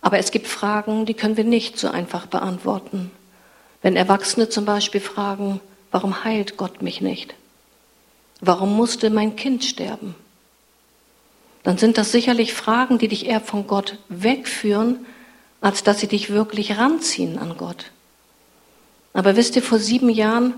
Aber 0.00 0.18
es 0.18 0.32
gibt 0.32 0.48
Fragen, 0.48 1.06
die 1.06 1.14
können 1.14 1.36
wir 1.36 1.44
nicht 1.44 1.78
so 1.78 1.88
einfach 1.88 2.26
beantworten. 2.26 3.12
Wenn 3.82 3.96
Erwachsene 3.96 4.48
zum 4.48 4.64
Beispiel 4.64 5.00
fragen, 5.00 5.60
warum 5.90 6.24
heilt 6.24 6.56
Gott 6.56 6.82
mich 6.82 7.00
nicht? 7.00 7.34
Warum 8.40 8.74
musste 8.76 9.10
mein 9.10 9.36
Kind 9.36 9.64
sterben? 9.64 10.14
Dann 11.62 11.78
sind 11.78 11.98
das 11.98 12.12
sicherlich 12.12 12.54
Fragen, 12.54 12.98
die 12.98 13.08
dich 13.08 13.26
eher 13.26 13.40
von 13.40 13.66
Gott 13.66 13.98
wegführen, 14.08 15.04
als 15.60 15.82
dass 15.82 15.98
sie 15.98 16.06
dich 16.06 16.30
wirklich 16.30 16.78
ranziehen 16.78 17.38
an 17.38 17.56
Gott. 17.56 17.90
Aber 19.12 19.34
wisst 19.34 19.56
ihr, 19.56 19.62
vor 19.62 19.78
sieben 19.78 20.08
Jahren, 20.08 20.54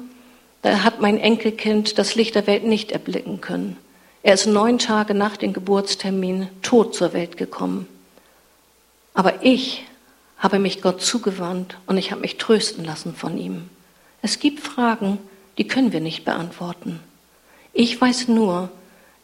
da 0.62 0.82
hat 0.82 1.00
mein 1.00 1.18
Enkelkind 1.18 1.98
das 1.98 2.14
Licht 2.14 2.34
der 2.34 2.46
Welt 2.46 2.64
nicht 2.64 2.92
erblicken 2.92 3.40
können. 3.40 3.76
Er 4.22 4.34
ist 4.34 4.46
neun 4.46 4.78
Tage 4.78 5.14
nach 5.14 5.36
dem 5.36 5.52
Geburtstermin 5.52 6.48
tot 6.62 6.94
zur 6.94 7.12
Welt 7.12 7.36
gekommen. 7.36 7.86
Aber 9.14 9.44
ich 9.44 9.84
habe 10.38 10.58
mich 10.58 10.82
Gott 10.82 11.02
zugewandt 11.02 11.76
und 11.86 11.96
ich 11.96 12.10
habe 12.10 12.20
mich 12.20 12.36
trösten 12.36 12.84
lassen 12.84 13.14
von 13.14 13.38
ihm. 13.38 13.70
Es 14.22 14.38
gibt 14.38 14.60
Fragen, 14.60 15.18
die 15.56 15.66
können 15.66 15.92
wir 15.92 16.00
nicht 16.00 16.24
beantworten. 16.24 17.00
Ich 17.72 18.00
weiß 18.00 18.28
nur, 18.28 18.70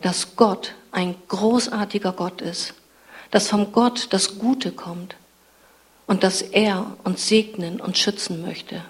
dass 0.00 0.36
Gott 0.36 0.74
ein 0.92 1.14
großartiger 1.28 2.12
Gott 2.12 2.40
ist, 2.40 2.74
dass 3.30 3.48
vom 3.48 3.72
Gott 3.72 4.08
das 4.10 4.38
Gute 4.38 4.70
kommt 4.70 5.16
und 6.06 6.22
dass 6.22 6.42
er 6.42 6.96
uns 7.04 7.26
segnen 7.26 7.80
und 7.80 7.98
schützen 7.98 8.42
möchte. 8.42 8.82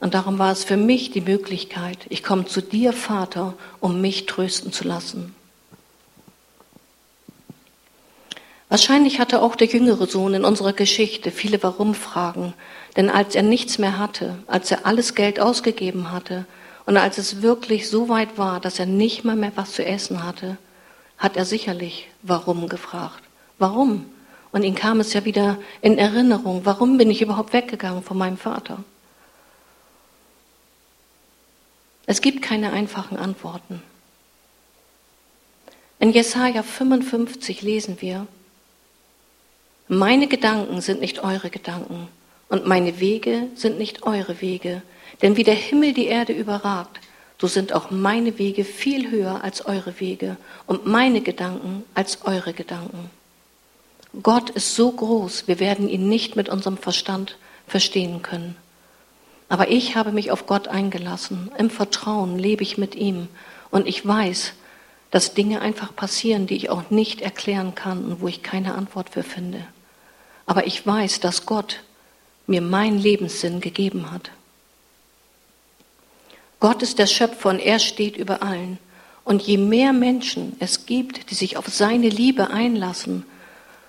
Und 0.00 0.14
darum 0.14 0.38
war 0.38 0.52
es 0.52 0.64
für 0.64 0.76
mich 0.76 1.10
die 1.10 1.20
Möglichkeit, 1.20 1.98
ich 2.08 2.22
komme 2.22 2.46
zu 2.46 2.60
dir, 2.60 2.92
Vater, 2.92 3.54
um 3.80 4.00
mich 4.00 4.26
trösten 4.26 4.72
zu 4.72 4.84
lassen. 4.84 5.34
Wahrscheinlich 8.68 9.18
hatte 9.18 9.40
auch 9.40 9.56
der 9.56 9.66
jüngere 9.66 10.06
Sohn 10.06 10.34
in 10.34 10.44
unserer 10.44 10.74
Geschichte 10.74 11.30
viele 11.30 11.62
Warum-Fragen, 11.62 12.52
denn 12.96 13.10
als 13.10 13.34
er 13.34 13.42
nichts 13.42 13.78
mehr 13.78 13.98
hatte, 13.98 14.36
als 14.46 14.70
er 14.70 14.86
alles 14.86 15.14
Geld 15.14 15.40
ausgegeben 15.40 16.12
hatte, 16.12 16.46
und 16.84 16.96
als 16.96 17.18
es 17.18 17.42
wirklich 17.42 17.90
so 17.90 18.08
weit 18.08 18.38
war, 18.38 18.60
dass 18.60 18.78
er 18.78 18.86
nicht 18.86 19.22
mal 19.22 19.36
mehr 19.36 19.52
was 19.56 19.72
zu 19.72 19.84
essen 19.84 20.24
hatte, 20.24 20.56
hat 21.18 21.36
er 21.36 21.44
sicherlich 21.44 22.08
warum 22.22 22.66
gefragt. 22.66 23.22
Warum? 23.58 24.06
Und 24.52 24.62
ihm 24.62 24.74
kam 24.74 24.98
es 24.98 25.12
ja 25.12 25.26
wieder 25.26 25.58
in 25.82 25.98
Erinnerung, 25.98 26.62
warum 26.64 26.96
bin 26.96 27.10
ich 27.10 27.20
überhaupt 27.20 27.52
weggegangen 27.52 28.02
von 28.02 28.16
meinem 28.16 28.38
Vater? 28.38 28.84
Es 32.08 32.22
gibt 32.22 32.40
keine 32.40 32.72
einfachen 32.72 33.18
Antworten. 33.18 33.82
In 35.98 36.10
Jesaja 36.10 36.62
55 36.62 37.60
lesen 37.60 37.98
wir, 38.00 38.26
meine 39.88 40.26
Gedanken 40.26 40.80
sind 40.80 41.02
nicht 41.02 41.22
eure 41.22 41.50
Gedanken 41.50 42.08
und 42.48 42.66
meine 42.66 42.98
Wege 42.98 43.48
sind 43.56 43.76
nicht 43.76 44.04
eure 44.04 44.40
Wege. 44.40 44.80
Denn 45.20 45.36
wie 45.36 45.44
der 45.44 45.54
Himmel 45.54 45.92
die 45.92 46.06
Erde 46.06 46.32
überragt, 46.32 46.98
so 47.38 47.46
sind 47.46 47.74
auch 47.74 47.90
meine 47.90 48.38
Wege 48.38 48.64
viel 48.64 49.10
höher 49.10 49.44
als 49.44 49.66
eure 49.66 50.00
Wege 50.00 50.38
und 50.66 50.86
meine 50.86 51.20
Gedanken 51.20 51.84
als 51.92 52.24
eure 52.24 52.54
Gedanken. 52.54 53.10
Gott 54.22 54.48
ist 54.48 54.74
so 54.74 54.90
groß, 54.92 55.46
wir 55.46 55.60
werden 55.60 55.90
ihn 55.90 56.08
nicht 56.08 56.36
mit 56.36 56.48
unserem 56.48 56.78
Verstand 56.78 57.36
verstehen 57.66 58.22
können. 58.22 58.56
Aber 59.48 59.70
ich 59.70 59.96
habe 59.96 60.12
mich 60.12 60.30
auf 60.30 60.46
Gott 60.46 60.68
eingelassen. 60.68 61.50
Im 61.58 61.70
Vertrauen 61.70 62.38
lebe 62.38 62.62
ich 62.62 62.78
mit 62.78 62.94
ihm. 62.94 63.28
Und 63.70 63.86
ich 63.86 64.06
weiß, 64.06 64.52
dass 65.10 65.34
Dinge 65.34 65.60
einfach 65.60 65.94
passieren, 65.96 66.46
die 66.46 66.56
ich 66.56 66.70
auch 66.70 66.90
nicht 66.90 67.20
erklären 67.20 67.74
kann 67.74 68.04
und 68.04 68.20
wo 68.20 68.28
ich 68.28 68.42
keine 68.42 68.74
Antwort 68.74 69.10
für 69.10 69.22
finde. 69.22 69.66
Aber 70.46 70.66
ich 70.66 70.86
weiß, 70.86 71.20
dass 71.20 71.46
Gott 71.46 71.80
mir 72.46 72.60
meinen 72.60 72.98
Lebenssinn 72.98 73.60
gegeben 73.60 74.10
hat. 74.10 74.30
Gott 76.60 76.82
ist 76.82 76.98
der 76.98 77.06
Schöpfer 77.06 77.50
und 77.50 77.60
er 77.60 77.78
steht 77.78 78.16
über 78.16 78.42
allen. 78.42 78.78
Und 79.24 79.42
je 79.42 79.58
mehr 79.58 79.92
Menschen 79.92 80.56
es 80.58 80.86
gibt, 80.86 81.30
die 81.30 81.34
sich 81.34 81.56
auf 81.56 81.68
seine 81.68 82.08
Liebe 82.08 82.50
einlassen 82.50 83.24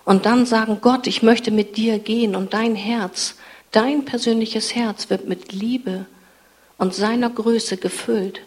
und 0.06 0.26
dann 0.26 0.45
sagen, 0.45 0.80
Gott, 0.82 1.08
ich 1.08 1.24
möchte 1.24 1.52
mit 1.52 1.78
dir 1.78 2.00
gehen 2.00 2.36
und 2.36 2.54
dein 2.54 2.76
Herz, 2.76 3.36
dein 3.71 4.05
persönliches 4.05 4.75
Herz 4.75 5.10
wird 5.10 5.27
mit 5.27 5.51
Liebe 5.51 6.05
und 6.77 6.93
seiner 6.93 7.29
Größe 7.29 7.77
gefüllt, 7.77 8.41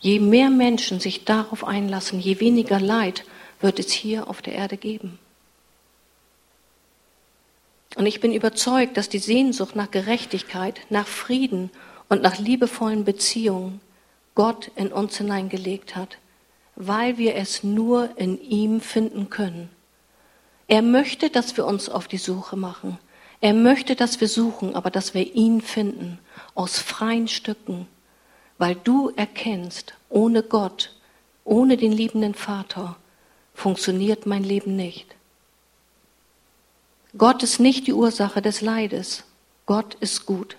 Je 0.00 0.20
mehr 0.20 0.50
Menschen 0.50 1.00
sich 1.00 1.24
darauf 1.24 1.64
einlassen, 1.64 2.20
je 2.20 2.38
weniger 2.40 2.78
Leid 2.78 3.24
wird 3.60 3.78
es 3.78 3.90
hier 3.90 4.28
auf 4.28 4.42
der 4.42 4.54
Erde 4.54 4.76
geben. 4.76 5.18
Und 7.96 8.06
ich 8.06 8.20
bin 8.20 8.32
überzeugt, 8.32 8.96
dass 8.96 9.08
die 9.08 9.18
Sehnsucht 9.18 9.74
nach 9.74 9.90
Gerechtigkeit, 9.90 10.80
nach 10.88 11.08
Frieden 11.08 11.70
und 12.08 12.22
nach 12.22 12.38
liebevollen 12.38 13.04
Beziehungen 13.04 13.80
Gott 14.36 14.70
in 14.76 14.92
uns 14.92 15.16
hineingelegt 15.16 15.96
hat, 15.96 16.18
weil 16.76 17.18
wir 17.18 17.34
es 17.34 17.64
nur 17.64 18.10
in 18.16 18.40
ihm 18.40 18.80
finden 18.80 19.30
können. 19.30 19.68
Er 20.68 20.82
möchte, 20.82 21.28
dass 21.28 21.56
wir 21.56 21.66
uns 21.66 21.88
auf 21.88 22.06
die 22.06 22.18
Suche 22.18 22.54
machen. 22.54 22.98
Er 23.40 23.54
möchte, 23.54 23.94
dass 23.94 24.20
wir 24.20 24.28
suchen, 24.28 24.74
aber 24.74 24.90
dass 24.90 25.14
wir 25.14 25.34
ihn 25.34 25.60
finden, 25.60 26.18
aus 26.54 26.78
freien 26.78 27.28
Stücken, 27.28 27.86
weil 28.58 28.74
du 28.74 29.10
erkennst, 29.14 29.94
ohne 30.08 30.42
Gott, 30.42 30.94
ohne 31.44 31.76
den 31.76 31.92
liebenden 31.92 32.34
Vater 32.34 32.96
funktioniert 33.54 34.26
mein 34.26 34.42
Leben 34.42 34.74
nicht. 34.74 35.14
Gott 37.16 37.42
ist 37.42 37.58
nicht 37.58 37.86
die 37.86 37.92
Ursache 37.92 38.42
des 38.42 38.60
Leides. 38.60 39.24
Gott 39.66 39.94
ist 40.00 40.26
gut. 40.26 40.56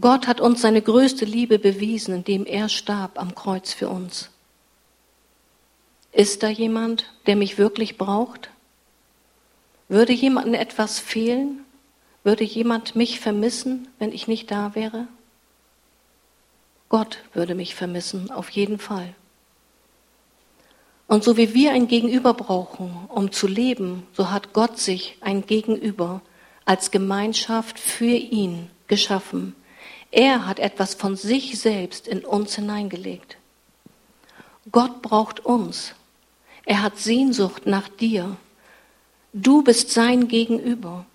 Gott 0.00 0.26
hat 0.26 0.40
uns 0.40 0.62
seine 0.62 0.80
größte 0.80 1.24
Liebe 1.24 1.58
bewiesen, 1.58 2.14
indem 2.14 2.46
er 2.46 2.68
starb 2.68 3.18
am 3.20 3.34
Kreuz 3.34 3.72
für 3.72 3.88
uns. 3.88 4.30
Ist 6.12 6.42
da 6.42 6.48
jemand, 6.48 7.12
der 7.26 7.36
mich 7.36 7.58
wirklich 7.58 7.98
braucht? 7.98 8.50
Würde 9.90 10.12
jemandem 10.12 10.54
etwas 10.54 11.00
fehlen? 11.00 11.64
Würde 12.22 12.44
jemand 12.44 12.94
mich 12.94 13.18
vermissen, 13.18 13.88
wenn 13.98 14.12
ich 14.12 14.28
nicht 14.28 14.48
da 14.52 14.76
wäre? 14.76 15.08
Gott 16.88 17.18
würde 17.34 17.56
mich 17.56 17.74
vermissen, 17.74 18.30
auf 18.30 18.50
jeden 18.50 18.78
Fall. 18.78 19.14
Und 21.08 21.24
so 21.24 21.36
wie 21.36 21.54
wir 21.54 21.72
ein 21.72 21.88
Gegenüber 21.88 22.34
brauchen, 22.34 23.08
um 23.08 23.32
zu 23.32 23.48
leben, 23.48 24.06
so 24.12 24.30
hat 24.30 24.52
Gott 24.52 24.78
sich 24.78 25.16
ein 25.22 25.44
Gegenüber 25.44 26.20
als 26.64 26.92
Gemeinschaft 26.92 27.80
für 27.80 28.14
ihn 28.14 28.70
geschaffen. 28.86 29.56
Er 30.12 30.46
hat 30.46 30.60
etwas 30.60 30.94
von 30.94 31.16
sich 31.16 31.58
selbst 31.58 32.06
in 32.06 32.24
uns 32.24 32.54
hineingelegt. 32.54 33.38
Gott 34.70 35.02
braucht 35.02 35.40
uns. 35.40 35.94
Er 36.64 36.80
hat 36.80 36.96
Sehnsucht 36.96 37.66
nach 37.66 37.88
dir. 37.88 38.36
Du 39.32 39.62
bist 39.62 39.90
sein 39.90 40.28
Gegenüber. 40.28 41.06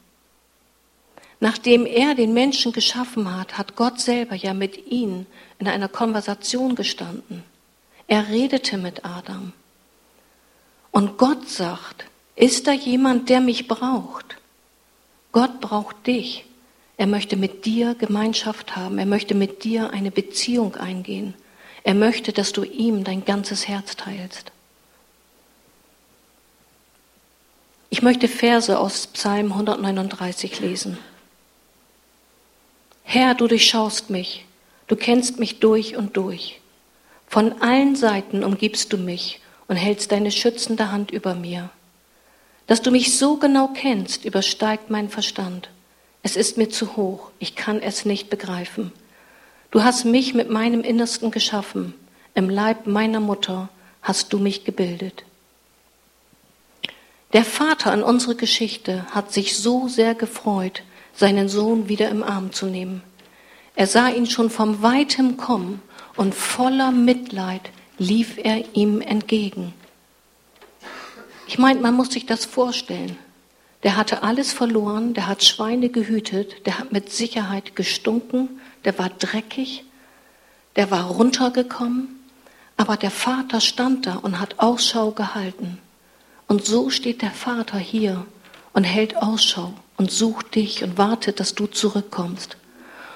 Nachdem 1.40 1.86
er 1.86 2.16
den 2.16 2.34
Menschen 2.34 2.72
geschaffen 2.72 3.36
hat, 3.36 3.58
hat 3.58 3.76
Gott 3.76 4.00
selber 4.00 4.36
ja 4.36 4.54
mit 4.54 4.88
ihm 4.88 5.26
in 5.60 5.68
einer 5.68 5.90
Konversation 5.90 6.76
gestanden. 6.76 7.44
Er 8.08 8.30
redete 8.30 8.78
mit 8.78 9.04
Adam. 9.04 9.52
Und 10.92 11.18
Gott 11.18 11.50
sagt, 11.50 12.06
ist 12.36 12.68
da 12.68 12.72
jemand, 12.72 13.30
der 13.30 13.42
mich 13.42 13.68
braucht? 13.68 14.38
Gott 15.32 15.60
braucht 15.60 16.08
dich. 16.08 16.46
Er 16.98 17.08
möchte 17.08 17.36
mit 17.36 17.66
dir 17.66 17.96
Gemeinschaft 17.96 18.78
haben. 18.78 18.98
Er 18.98 19.06
möchte 19.06 19.36
mit 19.36 19.66
dir 19.66 19.90
eine 19.90 20.12
Beziehung 20.12 20.76
eingehen. 20.76 21.34
Er 21.84 21.94
möchte, 21.94 22.32
dass 22.32 22.54
du 22.54 22.64
ihm 22.64 23.04
dein 23.04 23.26
ganzes 23.26 23.68
Herz 23.68 23.98
teilst. 23.98 24.52
Ich 27.96 28.02
möchte 28.02 28.28
Verse 28.28 28.78
aus 28.78 29.08
Psalm 29.08 29.54
139 29.54 30.60
lesen. 30.60 30.98
Herr, 33.04 33.36
du 33.36 33.48
durchschaust 33.48 34.10
mich, 34.10 34.46
du 34.88 34.98
kennst 34.98 35.40
mich 35.40 35.62
durch 35.62 35.96
und 35.96 36.18
durch. 36.18 36.60
Von 37.26 37.62
allen 37.62 37.96
Seiten 37.96 38.44
umgibst 38.44 38.92
du 38.92 38.98
mich 38.98 39.40
und 39.70 39.78
hältst 39.78 40.12
deine 40.12 40.32
schützende 40.32 40.92
Hand 40.92 41.10
über 41.10 41.36
mir. 41.36 41.70
Dass 42.68 42.82
du 42.82 42.92
mich 42.92 43.18
so 43.18 43.38
genau 43.38 43.70
kennst, 43.70 44.26
übersteigt 44.26 44.90
mein 44.90 45.08
Verstand. 45.08 45.70
Es 46.22 46.36
ist 46.36 46.58
mir 46.58 46.68
zu 46.68 46.98
hoch, 46.98 47.32
ich 47.40 47.56
kann 47.56 47.82
es 47.82 48.04
nicht 48.04 48.30
begreifen. 48.30 48.92
Du 49.72 49.86
hast 49.86 50.04
mich 50.04 50.34
mit 50.34 50.50
meinem 50.50 50.82
Innersten 50.82 51.32
geschaffen, 51.32 51.94
im 52.34 52.50
Leib 52.50 52.88
meiner 52.88 53.22
Mutter 53.22 53.70
hast 54.02 54.34
du 54.34 54.38
mich 54.38 54.66
gebildet. 54.66 55.24
Der 57.36 57.44
Vater 57.44 57.94
in 57.94 58.02
unserer 58.02 58.36
Geschichte 58.36 59.06
hat 59.12 59.34
sich 59.34 59.58
so 59.58 59.90
sehr 59.90 60.16
gefreut, 60.16 60.84
seinen 61.14 61.50
Sohn 61.50 61.90
wieder 61.90 62.08
im 62.08 62.24
Arm 62.24 62.54
zu 62.54 62.66
nehmen. 62.66 63.04
Er 63.76 63.88
sah 63.88 64.08
ihn 64.08 64.26
schon 64.26 64.50
vom 64.50 64.82
weitem 64.82 65.36
kommen 65.36 65.82
und 66.16 66.34
voller 66.34 66.94
Mitleid 66.94 67.72
lief 67.98 68.38
er 68.42 68.64
ihm 68.74 69.02
entgegen. 69.02 69.74
Ich 71.46 71.58
meine, 71.58 71.82
man 71.82 71.94
muss 71.94 72.14
sich 72.14 72.26
das 72.26 72.46
vorstellen. 72.46 73.18
Der 73.84 73.98
hatte 73.98 74.24
alles 74.24 74.54
verloren, 74.54 75.14
der 75.14 75.28
hat 75.28 75.44
Schweine 75.44 75.90
gehütet, 75.90 76.66
der 76.66 76.80
hat 76.80 76.94
mit 76.94 77.12
Sicherheit 77.12 77.76
gestunken, 77.76 78.62
der 78.86 78.98
war 78.98 79.10
dreckig, 79.10 79.84
der 80.78 80.90
war 80.90 81.04
runtergekommen, 81.08 82.18
aber 82.78 82.96
der 82.96 83.12
Vater 83.12 83.60
stand 83.60 84.06
da 84.06 84.16
und 84.16 84.40
hat 84.40 84.60
Ausschau 84.60 85.12
gehalten. 85.12 85.82
Und 86.48 86.66
so 86.66 86.90
steht 86.90 87.22
der 87.22 87.32
Vater 87.32 87.78
hier 87.78 88.26
und 88.74 88.84
hält 88.84 89.18
Ausschau 89.18 89.74
und 89.98 90.12
sucht 90.12 90.56
dich 90.56 90.84
und 90.84 90.98
wartet, 90.98 91.40
dass 91.40 91.56
du 91.56 91.68
zurückkommst. 91.68 92.58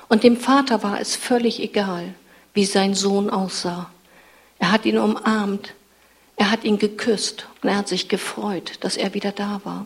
Und 0.07 0.23
dem 0.23 0.37
Vater 0.37 0.81
war 0.81 0.99
es 0.99 1.15
völlig 1.15 1.61
egal, 1.61 2.13
wie 2.53 2.65
sein 2.65 2.95
Sohn 2.95 3.29
aussah. 3.29 3.89
Er 4.57 4.71
hat 4.71 4.85
ihn 4.85 4.97
umarmt, 4.97 5.73
er 6.35 6.51
hat 6.51 6.63
ihn 6.63 6.79
geküsst 6.79 7.47
und 7.61 7.69
er 7.69 7.77
hat 7.77 7.87
sich 7.87 8.09
gefreut, 8.09 8.73
dass 8.81 8.97
er 8.97 9.13
wieder 9.13 9.31
da 9.31 9.61
war. 9.63 9.85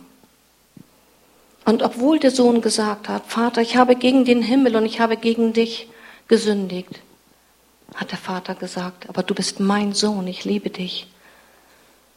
Und 1.64 1.82
obwohl 1.82 2.18
der 2.18 2.30
Sohn 2.30 2.60
gesagt 2.60 3.08
hat, 3.08 3.26
Vater, 3.26 3.60
ich 3.60 3.76
habe 3.76 3.96
gegen 3.96 4.24
den 4.24 4.42
Himmel 4.42 4.76
und 4.76 4.84
ich 4.84 5.00
habe 5.00 5.16
gegen 5.16 5.52
dich 5.52 5.88
gesündigt, 6.28 7.00
hat 7.94 8.10
der 8.10 8.18
Vater 8.18 8.54
gesagt, 8.54 9.08
aber 9.08 9.22
du 9.22 9.34
bist 9.34 9.60
mein 9.60 9.92
Sohn, 9.92 10.26
ich 10.26 10.44
liebe 10.44 10.70
dich. 10.70 11.06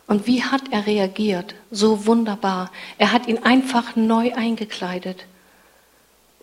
Und 0.08 0.26
wie 0.26 0.42
hat 0.42 0.64
er 0.72 0.88
reagiert? 0.88 1.56
So 1.70 2.06
wunderbar. 2.06 2.72
Er 2.98 3.12
hat 3.12 3.28
ihn 3.28 3.44
einfach 3.44 3.96
neu 3.96 4.34
eingekleidet. 4.34 5.26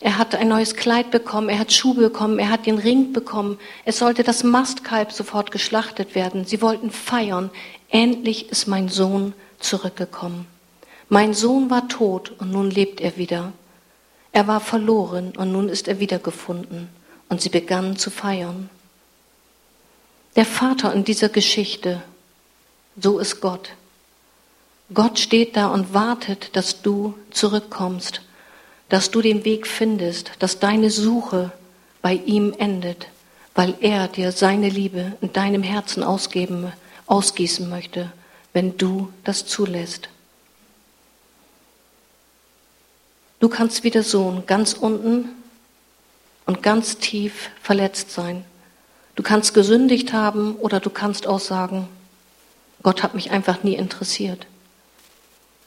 Er 0.01 0.19
hat 0.19 0.35
ein 0.35 0.49
neues 0.49 0.75
Kleid 0.75 1.11
bekommen, 1.11 1.49
er 1.49 1.59
hat 1.59 1.73
Schuhe 1.73 1.95
bekommen, 1.95 2.39
er 2.39 2.51
hat 2.51 2.67
den 2.67 2.79
Ring 2.79 3.15
bekommen. 3.15 3.59
Es 3.87 3.99
sollte 3.99 4.23
das 4.23 4.45
Mastkalb 4.45 5.13
sofort 5.13 5.51
geschlachtet 5.51 6.15
werden. 6.15 6.45
Sie 6.45 6.61
wollten 6.61 6.91
feiern. 6.91 7.51
Endlich 7.89 8.51
ist 8.51 8.67
mein 8.67 8.89
Sohn 8.89 9.33
zurückgekommen. 9.61 10.47
Mein 11.09 11.33
Sohn 11.33 11.71
war 11.71 11.89
tot 11.89 12.33
und 12.39 12.51
nun 12.51 12.71
lebt 12.71 13.01
er 13.01 13.17
wieder. 13.17 13.53
Er 14.33 14.47
war 14.47 14.61
verloren 14.61 15.33
und 15.37 15.53
nun 15.53 15.71
ist 15.71 15.89
er 15.89 16.01
wiedergefunden. 16.01 16.89
Und 17.31 17.41
sie 17.41 17.49
begannen 17.49 17.97
zu 17.97 18.11
feiern. 18.11 18.69
Der 20.37 20.45
Vater 20.45 20.93
in 20.93 21.05
dieser 21.05 21.29
Geschichte 21.31 22.03
so 22.97 23.19
ist 23.19 23.41
Gott. 23.41 23.71
Gott 24.93 25.19
steht 25.19 25.57
da 25.57 25.69
und 25.69 25.95
wartet, 25.95 26.55
dass 26.57 26.83
du 26.83 27.15
zurückkommst, 27.31 28.21
dass 28.89 29.11
du 29.11 29.23
den 29.23 29.45
Weg 29.45 29.67
findest, 29.67 30.33
dass 30.39 30.59
deine 30.59 30.91
Suche 30.91 31.53
bei 32.03 32.15
ihm 32.15 32.55
endet, 32.59 33.09
weil 33.55 33.75
er 33.81 34.09
dir 34.09 34.31
seine 34.31 34.69
Liebe 34.69 35.15
in 35.21 35.33
deinem 35.33 35.63
Herzen 35.63 36.03
ausgeben, 36.03 36.73
ausgießen 37.07 37.69
möchte, 37.69 38.13
wenn 38.53 38.77
du 38.77 39.13
das 39.25 39.47
zulässt. 39.47 40.09
Du 43.41 43.49
kannst 43.49 43.85
wie 43.85 43.91
der 43.91 44.03
Sohn 44.03 44.45
ganz 44.47 44.75
unten 44.75 45.31
und 46.47 46.63
ganz 46.63 46.99
tief 46.99 47.51
verletzt 47.63 48.11
sein. 48.11 48.45
Du 49.17 49.23
kannst 49.23 49.55
gesündigt 49.55 50.13
haben 50.13 50.57
oder 50.57 50.81
du 50.81 50.91
kannst 50.91 51.27
auch 51.27 51.41
sagen, 51.41 51.89
Gott 52.85 53.03
hat 53.03 53.15
mich 53.15 53.31
einfach 53.31 53.63
nie 53.63 53.77
interessiert. 53.77 54.47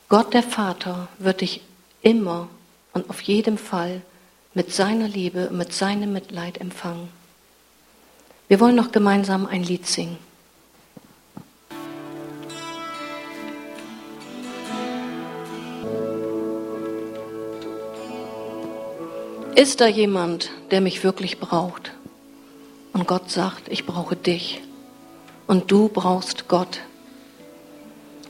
Gott 0.08 0.36
der 0.36 0.44
Vater 0.44 1.08
wird 1.18 1.42
dich 1.42 1.62
immer 2.04 2.48
und 2.94 3.10
auf 3.10 3.22
jeden 3.22 3.58
Fall 3.58 4.02
mit 4.54 4.72
seiner 4.72 5.08
Liebe, 5.08 5.50
mit 5.52 5.74
seinem 5.74 6.14
Mitleid 6.14 6.62
empfangen. 6.62 7.10
Wir 8.48 8.60
wollen 8.60 8.76
noch 8.76 8.92
gemeinsam 8.92 9.48
ein 9.48 9.64
Lied 9.64 9.88
singen. 9.88 10.18
Ist 19.56 19.82
da 19.82 19.88
jemand, 19.88 20.52
der 20.70 20.82
mich 20.82 21.04
wirklich 21.04 21.40
braucht? 21.40 21.94
Und 22.94 23.08
Gott 23.08 23.32
sagt, 23.32 23.70
ich 23.70 23.88
brauche 23.88 24.16
dich. 24.16 24.62
Und 25.48 25.72
du 25.72 25.90
brauchst 25.90 26.48
Gott. 26.48 26.82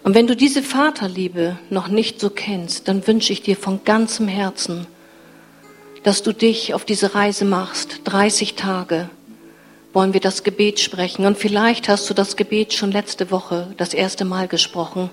Und 0.08 0.14
wenn 0.14 0.28
du 0.28 0.38
diese 0.38 0.64
Vaterliebe 0.64 1.60
noch 1.70 1.90
nicht 1.90 2.22
so 2.22 2.30
kennst, 2.30 2.88
dann 2.88 3.06
wünsche 3.06 3.34
ich 3.34 3.42
dir 3.42 3.58
von 3.58 3.84
ganzem 3.84 4.30
Herzen, 4.30 4.88
dass 6.04 6.24
du 6.24 6.32
dich 6.32 6.74
auf 6.74 6.86
diese 6.86 7.14
Reise 7.14 7.44
machst. 7.44 8.00
30 8.06 8.56
Tage 8.56 9.10
wollen 9.92 10.14
wir 10.14 10.22
das 10.22 10.46
Gebet 10.46 10.80
sprechen. 10.80 11.26
Und 11.26 11.38
vielleicht 11.38 11.90
hast 11.90 12.10
du 12.10 12.14
das 12.14 12.38
Gebet 12.38 12.72
schon 12.72 12.94
letzte 12.94 13.32
Woche 13.32 13.74
das 13.76 13.94
erste 13.94 14.24
Mal 14.24 14.48
gesprochen. 14.48 15.10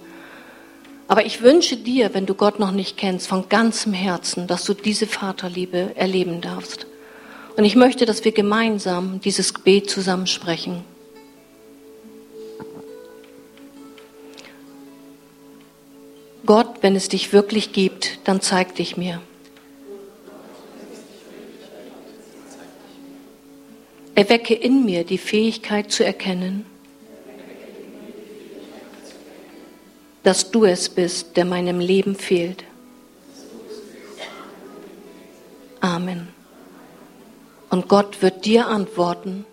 Aber 1.09 1.27
ich 1.27 1.43
wünsche 1.43 1.77
dir, 1.77 2.15
wenn 2.15 2.27
du 2.27 2.35
Gott 2.35 2.61
noch 2.61 2.71
nicht 2.71 2.97
kennst, 2.97 3.27
von 3.27 3.49
ganzem 3.49 3.95
Herzen, 3.95 4.47
dass 4.47 4.63
du 4.63 4.75
diese 4.75 5.09
Vaterliebe 5.09 5.97
erleben 5.97 6.41
darfst. 6.41 6.87
Und 7.57 7.65
ich 7.65 7.75
möchte, 7.75 8.07
dass 8.07 8.25
wir 8.25 8.31
gemeinsam 8.31 9.21
dieses 9.21 9.55
Gebet 9.55 9.91
zusammensprechen. 9.91 10.94
Gott, 16.47 16.83
wenn 16.83 16.95
es 16.95 17.09
dich 17.09 17.33
wirklich 17.33 17.73
gibt, 17.73 18.19
dann 18.25 18.41
zeig 18.41 18.75
dich 18.75 18.97
mir. 18.97 19.21
Erwecke 24.15 24.55
in 24.55 24.85
mir 24.85 25.05
die 25.05 25.19
Fähigkeit 25.19 25.91
zu 25.91 26.05
erkennen, 26.05 26.67
dass 30.23 30.51
du 30.51 30.65
es 30.65 30.89
bist, 30.89 31.37
der 31.37 31.45
meinem 31.45 31.81
Leben 31.81 32.15
fehlt. 32.15 32.65
Amen. 35.81 36.29
Und 37.71 37.89
Gott 37.89 38.23
wird 38.23 38.45
dir 38.45 38.69
antworten, 38.69 39.45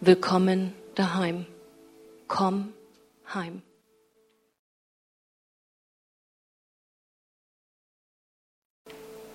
willkommen 0.00 0.72
daheim. 0.94 1.46
Komm 2.28 2.72
heim. 3.34 3.62